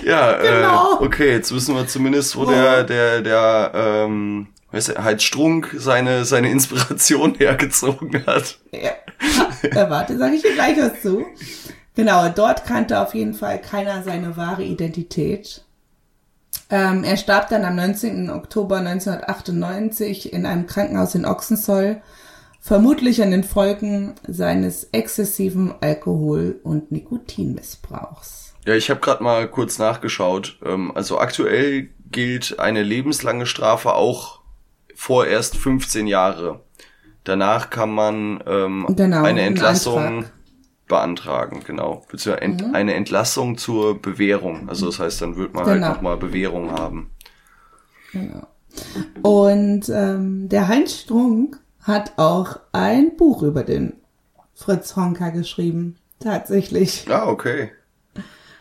ja, 0.04 0.32
äh, 0.32 0.42
genau. 0.42 1.00
äh, 1.00 1.04
okay, 1.04 1.30
jetzt 1.32 1.54
wissen 1.54 1.74
wir 1.74 1.86
zumindest, 1.86 2.36
wo 2.36 2.42
oh. 2.42 2.46
der, 2.46 2.84
der, 2.84 3.22
der, 3.22 3.72
ähm, 3.74 4.48
weißt 4.72 4.88
du, 4.88 5.04
Heinz 5.04 5.22
Strunk 5.22 5.74
seine, 5.78 6.24
seine 6.24 6.50
Inspiration 6.50 7.34
hergezogen 7.38 8.26
hat. 8.26 8.58
Ja. 8.72 8.92
Da 9.72 9.90
warte, 9.90 10.18
sage 10.18 10.34
ich 10.34 10.42
dir 10.42 10.54
gleich 10.54 10.76
was 10.78 11.00
zu. 11.02 11.24
Genau, 11.94 12.28
dort 12.30 12.64
kannte 12.64 13.00
auf 13.00 13.14
jeden 13.14 13.34
Fall 13.34 13.60
keiner 13.60 14.02
seine 14.02 14.36
wahre 14.36 14.64
Identität. 14.64 15.62
Ähm, 16.70 17.04
er 17.04 17.18
starb 17.18 17.50
dann 17.50 17.64
am 17.64 17.76
19. 17.76 18.30
Oktober 18.30 18.78
1998 18.78 20.32
in 20.32 20.46
einem 20.46 20.66
Krankenhaus 20.66 21.14
in 21.14 21.26
Ochsenzoll, 21.26 22.00
vermutlich 22.62 23.20
an 23.22 23.32
den 23.32 23.42
Folgen 23.42 24.14
seines 24.26 24.84
exzessiven 24.92 25.74
Alkohol- 25.80 26.60
und 26.62 26.92
Nikotinmissbrauchs. 26.92 28.54
Ja, 28.64 28.74
ich 28.74 28.88
habe 28.88 29.00
gerade 29.00 29.22
mal 29.22 29.48
kurz 29.48 29.80
nachgeschaut. 29.80 30.58
Ähm, 30.64 30.92
also 30.94 31.18
aktuell 31.18 31.90
gilt 32.12 32.60
eine 32.60 32.82
lebenslange 32.82 33.46
Strafe 33.46 33.94
auch 33.94 34.40
vorerst 34.94 35.56
15 35.56 36.06
Jahre. 36.06 36.60
Danach 37.24 37.70
kann 37.70 37.90
man 37.90 38.42
ähm, 38.46 38.86
genau, 38.96 39.24
eine 39.24 39.42
Entlassung 39.42 40.26
beantragen, 40.86 41.62
genau. 41.66 42.04
Beziehungsweise 42.10 42.42
ent 42.42 42.68
mhm. 42.68 42.74
eine 42.74 42.94
Entlassung 42.94 43.58
zur 43.58 44.00
Bewährung. 44.00 44.68
Also 44.68 44.86
das 44.86 45.00
heißt, 45.00 45.20
dann 45.20 45.36
wird 45.36 45.54
man 45.54 45.64
halt 45.64 45.76
genau. 45.76 45.86
halt 45.88 45.96
nochmal 45.96 46.16
Bewährung 46.16 46.70
haben. 46.70 47.10
Genau. 48.12 48.46
Und 49.22 49.88
ähm, 49.88 50.48
der 50.48 50.68
Heinz 50.68 51.00
Strunk 51.00 51.61
hat 51.82 52.12
auch 52.16 52.60
ein 52.72 53.16
Buch 53.16 53.42
über 53.42 53.64
den 53.64 53.94
Fritz 54.54 54.96
Honka 54.96 55.30
geschrieben. 55.30 55.96
Tatsächlich. 56.20 57.06
Ah, 57.10 57.26
okay. 57.26 57.72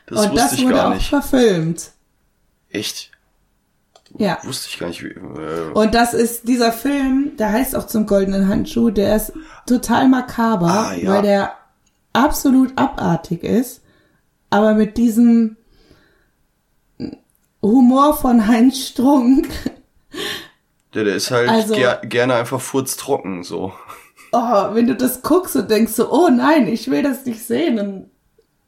Das 0.07 0.25
Und 0.25 0.37
das 0.37 0.61
wurde 0.61 0.73
gar 0.73 0.93
nicht. 0.93 1.05
auch 1.05 1.21
verfilmt. 1.21 1.91
Echt? 2.69 3.11
Ja. 4.17 4.39
Wusste 4.43 4.67
ich 4.69 4.79
gar 4.79 4.87
nicht. 4.87 5.03
Wie, 5.03 5.09
äh 5.09 5.71
Und 5.73 5.93
das 5.93 6.13
ist 6.13 6.47
dieser 6.47 6.73
Film, 6.73 7.37
der 7.37 7.51
heißt 7.51 7.75
auch 7.75 7.87
zum 7.87 8.05
goldenen 8.07 8.47
Handschuh, 8.47 8.89
der 8.89 9.15
ist 9.15 9.31
total 9.65 10.09
makaber, 10.09 10.67
ah, 10.67 10.93
ja. 10.93 11.09
weil 11.11 11.21
der 11.21 11.53
absolut 12.13 12.77
abartig 12.77 13.43
ist, 13.43 13.81
aber 14.49 14.73
mit 14.73 14.97
diesem 14.97 15.55
Humor 17.61 18.17
von 18.17 18.47
Heinz 18.47 18.79
Strunk. 18.79 19.47
Ja, 20.93 21.03
der 21.03 21.15
ist 21.15 21.31
halt 21.31 21.49
also, 21.49 21.73
ger 21.73 22.01
gerne 22.03 22.35
einfach 22.35 22.61
furztrocken, 22.61 23.43
so. 23.43 23.73
Oh, 24.33 24.73
wenn 24.73 24.87
du 24.87 24.95
das 24.95 25.21
guckst 25.21 25.55
und 25.55 25.69
denkst 25.69 25.93
so, 25.93 26.11
oh 26.11 26.29
nein, 26.29 26.67
ich 26.67 26.89
will 26.89 27.03
das 27.03 27.25
nicht 27.25 27.41
sehen, 27.41 27.79
und 27.79 28.09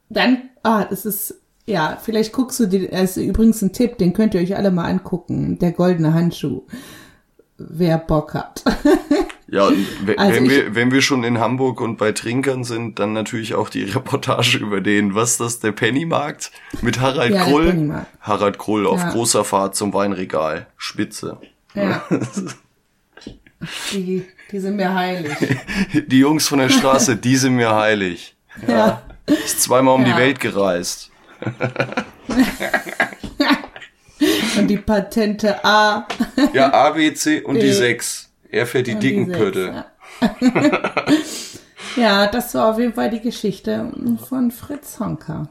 dann, 0.10 0.50
ah, 0.64 0.86
das 0.86 1.06
ist, 1.06 1.36
ja, 1.66 1.98
vielleicht 2.02 2.34
guckst 2.34 2.60
du 2.60 2.66
dir, 2.66 2.90
das 2.90 3.18
ist 3.18 3.24
übrigens 3.24 3.62
ein 3.62 3.74
Tipp, 3.74 3.98
den 3.98 4.14
könnt 4.14 4.34
ihr 4.34 4.42
euch 4.42 4.56
alle 4.56 4.72
mal 4.72 4.90
angucken, 4.90 5.60
der 5.60 5.72
goldene 5.72 6.14
Handschuh 6.14 6.64
wer 7.58 7.98
Bock 7.98 8.34
hat. 8.34 8.64
Ja, 9.46 9.68
und 9.68 9.86
also 10.18 10.36
wenn, 10.36 10.50
wir, 10.50 10.74
wenn 10.74 10.92
wir 10.92 11.04
schon 11.04 11.24
in 11.24 11.40
Hamburg 11.40 11.80
und 11.80 12.00
bei 12.00 12.12
Trinkern 12.12 12.64
sind, 12.64 12.98
dann 12.98 13.14
natürlich 13.14 13.54
auch 13.54 13.70
die 13.70 13.84
Reportage 13.94 14.58
über 14.58 14.82
den, 14.82 15.14
was 15.14 15.38
das, 15.38 15.60
der 15.60 15.74
Pennymarkt 15.74 16.52
mit 16.82 17.00
Harald 17.00 17.36
ja, 17.36 17.44
Krull. 17.44 18.06
Harald 18.20 18.58
Krull 18.58 18.88
auf 18.88 19.00
ja. 19.00 19.12
großer 19.12 19.44
Fahrt 19.44 19.76
zum 19.76 19.94
Weinregal. 19.94 20.66
Spitze. 20.76 21.38
Ja. 21.74 22.04
die, 23.92 24.26
die 24.52 24.60
sind 24.60 24.76
mir 24.76 24.94
heilig. 24.94 25.36
Die 26.08 26.20
Jungs 26.20 26.48
von 26.48 26.60
der 26.60 26.70
Straße, 26.70 27.16
die 27.24 27.36
sind 27.36 27.56
mir 27.56 27.74
heilig. 27.76 28.36
Ja. 28.68 28.74
ja. 28.76 29.02
Ist 29.26 29.62
zweimal 29.62 29.96
um 29.96 30.06
ja. 30.06 30.14
die 30.14 30.18
Welt 30.18 30.40
gereist. 30.40 31.10
Und 34.58 34.68
die 34.68 34.78
Patente 34.78 35.64
A. 35.64 36.06
Ja, 36.54 36.74
A, 36.74 36.90
B, 36.92 37.14
C 37.14 37.42
und 37.42 37.56
B. 37.56 37.62
die 37.62 37.72
6. 37.72 38.30
Er 38.50 38.68
fährt 38.68 38.88
die 38.88 38.96
und 38.96 39.02
dicken 39.02 39.26
die 39.28 39.32
Pötte. 39.32 39.86
Ja. 40.22 41.06
ja, 41.96 42.28
das 42.28 42.54
war 42.54 42.72
auf 42.72 42.80
jeden 42.80 42.94
Fall 42.94 43.10
die 43.10 43.22
Geschichte 43.22 43.92
von 44.30 44.52
Fritz 44.52 45.00
Honka. 45.00 45.48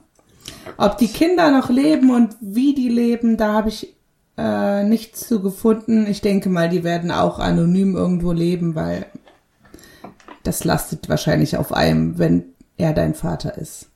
Ob 0.77 0.99
die 0.99 1.09
Kinder 1.09 1.51
noch 1.51 1.71
leben 1.71 2.11
und 2.11 2.37
wie 2.41 2.75
die 2.75 2.91
leben, 2.91 3.39
da 3.39 3.53
habe 3.53 3.71
ich 3.71 3.95
äh, 4.37 4.83
nichts 4.85 5.29
zu 5.29 5.43
gefunden. 5.43 6.07
Ich 6.07 6.21
denke 6.21 6.49
mal, 6.49 6.69
die 6.69 6.85
werden 6.85 7.11
auch 7.11 7.39
anonym 7.39 7.97
irgendwo 7.97 8.33
leben, 8.33 8.75
weil 8.75 9.07
das 10.43 10.65
lastet 10.65 11.09
wahrscheinlich 11.09 11.57
auf 11.57 11.73
einem, 11.73 12.19
wenn 12.19 12.45
er 12.77 12.93
dein 12.93 13.15
Vater 13.15 13.57
ist. 13.57 13.89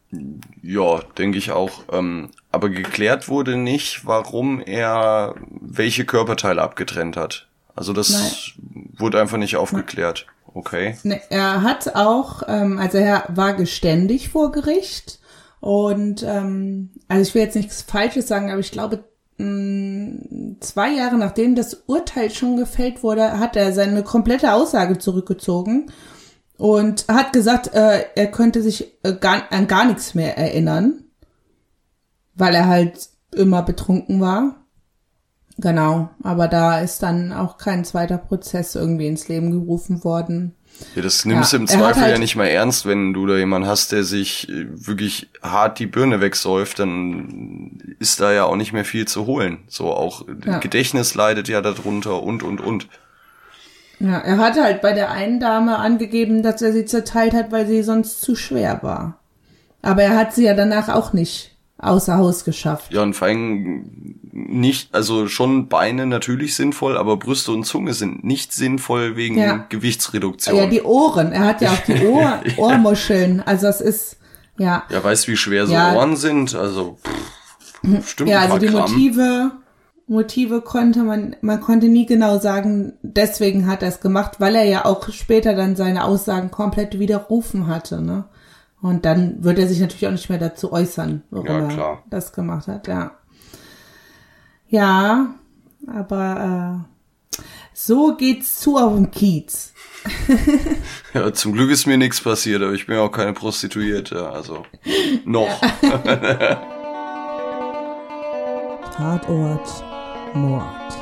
Ja, 0.63 1.01
denke 1.19 1.39
ich 1.39 1.51
auch. 1.51 1.83
Ähm, 1.93 2.31
aber 2.53 2.69
geklärt 2.71 3.29
wurde 3.29 3.57
nicht, 3.57 4.07
warum 4.07 4.61
er 4.61 5.35
welche 5.61 6.05
Körperteile 6.05 6.63
abgetrennt 6.63 7.17
hat. 7.17 7.49
Also 7.75 7.93
das 7.93 8.11
Nein. 8.11 8.91
wurde 8.99 9.21
einfach 9.21 9.39
nicht 9.39 9.57
aufgeklärt. 9.57 10.27
Okay. 10.55 10.97
Ne, 11.03 11.21
er 11.29 11.63
hat 11.63 11.95
auch, 11.97 12.43
ähm, 12.49 12.79
also 12.79 12.97
er 12.97 13.25
war 13.29 13.53
geständig 13.55 14.31
vor 14.31 14.53
Gericht 14.53 15.19
und 15.61 16.23
ähm, 16.23 16.91
also 17.09 17.29
ich 17.29 17.35
will 17.35 17.43
jetzt 17.43 17.57
nichts 17.57 17.83
Falsches 17.83 18.29
sagen, 18.29 18.51
aber 18.51 18.61
ich 18.61 18.71
glaube 18.71 19.05
zwei 19.39 20.93
Jahre 20.93 21.19
nachdem 21.19 21.55
das 21.55 21.75
Urteil 21.87 22.31
schon 22.31 22.57
gefällt 22.57 23.03
wurde, 23.03 23.39
hat 23.39 23.55
er 23.57 23.73
seine 23.73 24.03
komplette 24.03 24.53
Aussage 24.55 24.99
zurückgezogen 24.99 25.91
und 26.57 27.07
hat 27.09 27.33
gesagt, 27.33 27.75
äh, 27.75 28.05
er 28.15 28.31
könnte 28.31 28.63
sich 28.63 28.99
äh, 29.03 29.13
gar, 29.13 29.43
an 29.51 29.67
gar 29.67 29.85
nichts 29.85 30.15
mehr 30.15 30.39
erinnern, 30.39 31.05
weil 32.35 32.55
er 32.55 32.67
halt 32.67 33.11
immer 33.35 33.63
betrunken 33.63 34.21
war. 34.21 34.57
Genau, 35.59 36.11
aber 36.23 36.49
da 36.49 36.81
ist 36.81 37.03
dann 37.03 37.33
auch 37.33 37.59
kein 37.59 37.85
zweiter 37.85 38.19
Prozess 38.19 38.75
irgendwie 38.75 39.07
ins 39.07 39.29
Leben 39.29 39.51
gerufen 39.53 40.05
worden. 40.05 40.55
Ja, 40.95 41.03
das 41.03 41.25
nimmst 41.25 41.53
du 41.53 41.59
im 41.59 41.67
Zweifel 41.67 42.03
halt 42.03 42.13
ja 42.13 42.19
nicht 42.19 42.37
mal 42.37 42.47
ernst, 42.47 42.87
wenn 42.87 43.13
du 43.13 43.27
da 43.27 43.37
jemanden 43.37 43.69
hast, 43.69 43.93
der 43.93 44.05
sich 44.05 44.49
äh, 44.49 44.67
wirklich 44.69 45.29
hart 45.43 45.79
die 45.79 45.87
Birne 45.87 46.21
wegsäuft, 46.21 46.79
dann 46.79 47.97
ist 47.99 48.21
da 48.21 48.33
ja 48.33 48.45
auch 48.45 48.57
nicht 48.57 48.73
mehr 48.73 48.85
viel 48.85 49.07
zu 49.07 49.27
holen. 49.27 49.59
So 49.69 49.93
auch 49.93 50.27
ja. 50.45 50.59
Gedächtnis 50.59 51.15
leidet 51.15 51.49
ja 51.49 51.61
darunter 51.61 52.23
und 52.23 52.43
und 52.43 52.61
und. 52.61 52.89
Ja, 53.99 54.19
er 54.19 54.37
hat 54.39 54.61
halt 54.61 54.83
bei 54.83 54.93
der 54.93 55.11
einen 55.11 55.41
Dame 55.41 55.79
angegeben, 55.79 56.43
dass 56.43 56.61
er 56.61 56.73
sie 56.73 56.85
zerteilt 56.85 57.33
hat, 57.33 57.51
weil 57.51 57.67
sie 57.67 57.83
sonst 57.83 58.21
zu 58.21 58.37
schwer 58.37 58.83
war. 58.83 59.19
Aber 59.81 60.03
er 60.03 60.17
hat 60.17 60.35
sie 60.35 60.45
ja 60.45 60.55
danach 60.55 60.89
auch 60.89 61.13
nicht 61.13 61.56
außer 61.79 62.17
Haus 62.17 62.45
geschafft. 62.45 62.93
Ja, 62.93 63.03
und 63.03 63.15
vor 63.15 63.29
allem 63.29 64.19
nicht, 64.33 64.95
also 64.95 65.29
schon 65.29 65.69
Beine 65.69 66.07
natürlich 66.07 66.55
sinnvoll, 66.57 66.97
aber 66.97 67.17
Brüste 67.17 67.53
und 67.53 67.65
Zunge 67.65 67.95
sind 67.95 68.25
nicht 68.25 68.53
sinnvoll 68.53 69.17
wegen 69.17 69.39
Ja. 69.39 69.67
Gewichtsreduktion. 69.69 70.57
Ja, 70.57 70.67
die 70.67 70.83
Ohren. 70.83 71.33
Er 71.33 71.45
hat 71.45 71.61
ja 71.61 71.71
auch 71.73 71.81
die 71.87 72.05
Ohr, 72.07 72.41
Ohrmuscheln. 72.57 73.43
Also 73.45 73.67
es 73.67 73.81
ist, 73.81 74.17
ja. 74.59 74.85
Ja, 74.91 75.05
weißt 75.05 75.29
wie 75.29 75.37
schwer 75.37 75.67
so 75.67 75.73
Ja. 75.75 75.95
Ohren 75.95 76.17
sind? 76.17 76.55
Also, 76.55 76.97
pff, 77.85 78.09
stimmt 78.09 78.31
Ja, 78.31 78.41
also 78.41 78.59
die 78.59 78.67
Gramm. 78.69 78.91
Motive, 78.93 79.51
Motive 80.09 80.61
konnte 80.63 81.03
man, 81.03 81.37
man 81.43 81.61
konnte 81.61 81.89
nie 81.89 82.07
genau 82.07 82.39
sagen, 82.39 82.95
deswegen 83.03 83.67
hat 83.67 83.83
er 83.83 83.89
es 83.89 84.01
gemacht, 84.01 84.35
weil 84.39 84.55
er 84.55 84.65
ja 84.65 84.85
auch 84.85 85.11
später 85.11 85.55
dann 85.55 85.77
seine 85.77 86.05
Aussagen 86.05 86.51
komplett 86.51 86.99
widerrufen 86.99 87.67
hatte, 87.67 88.01
ne? 88.01 88.25
Und 88.83 89.05
dann 89.05 89.43
wird 89.43 89.59
er 89.59 89.67
sich 89.69 89.81
natürlich 89.81 90.07
auch 90.07 90.13
nicht 90.13 90.29
mehr 90.29 90.39
dazu 90.39 90.73
äußern, 90.73 91.23
warum 91.31 91.47
Ja, 91.47 91.69
er 91.69 92.03
das 92.11 92.33
gemacht 92.33 92.69
hat, 92.69 92.87
ja. 92.89 93.13
Ja, 94.69 95.35
aber 95.87 96.85
äh, 96.85 97.41
so 97.73 98.17
geht's 98.17 98.61
zu 98.61 98.77
auf 98.77 98.95
dem 98.95 99.11
Kiez. 99.11 99.73
Ja, 101.15 101.33
zum 101.33 101.53
Glück 101.55 101.71
ist 101.71 101.87
mir 101.87 101.97
nichts 101.97 102.21
passiert, 102.21 102.63
aber 102.63 102.73
ich 102.73 102.87
bin 102.87 102.97
ja 102.97 103.03
auch 103.03 103.11
keine 103.11 103.33
Prostituierte, 103.33 104.29
also 104.29 104.65
noch. 105.25 105.49
Tatort 108.97 109.85
Mord. 110.35 110.93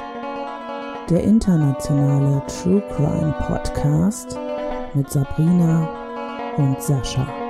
Der 1.10 1.24
internationale 1.24 2.42
True 2.46 2.82
Crime 2.96 3.34
Podcast 3.46 4.38
mit 4.94 5.10
Sabrina 5.10 5.88
und 6.56 6.80
Sascha. 6.80 7.43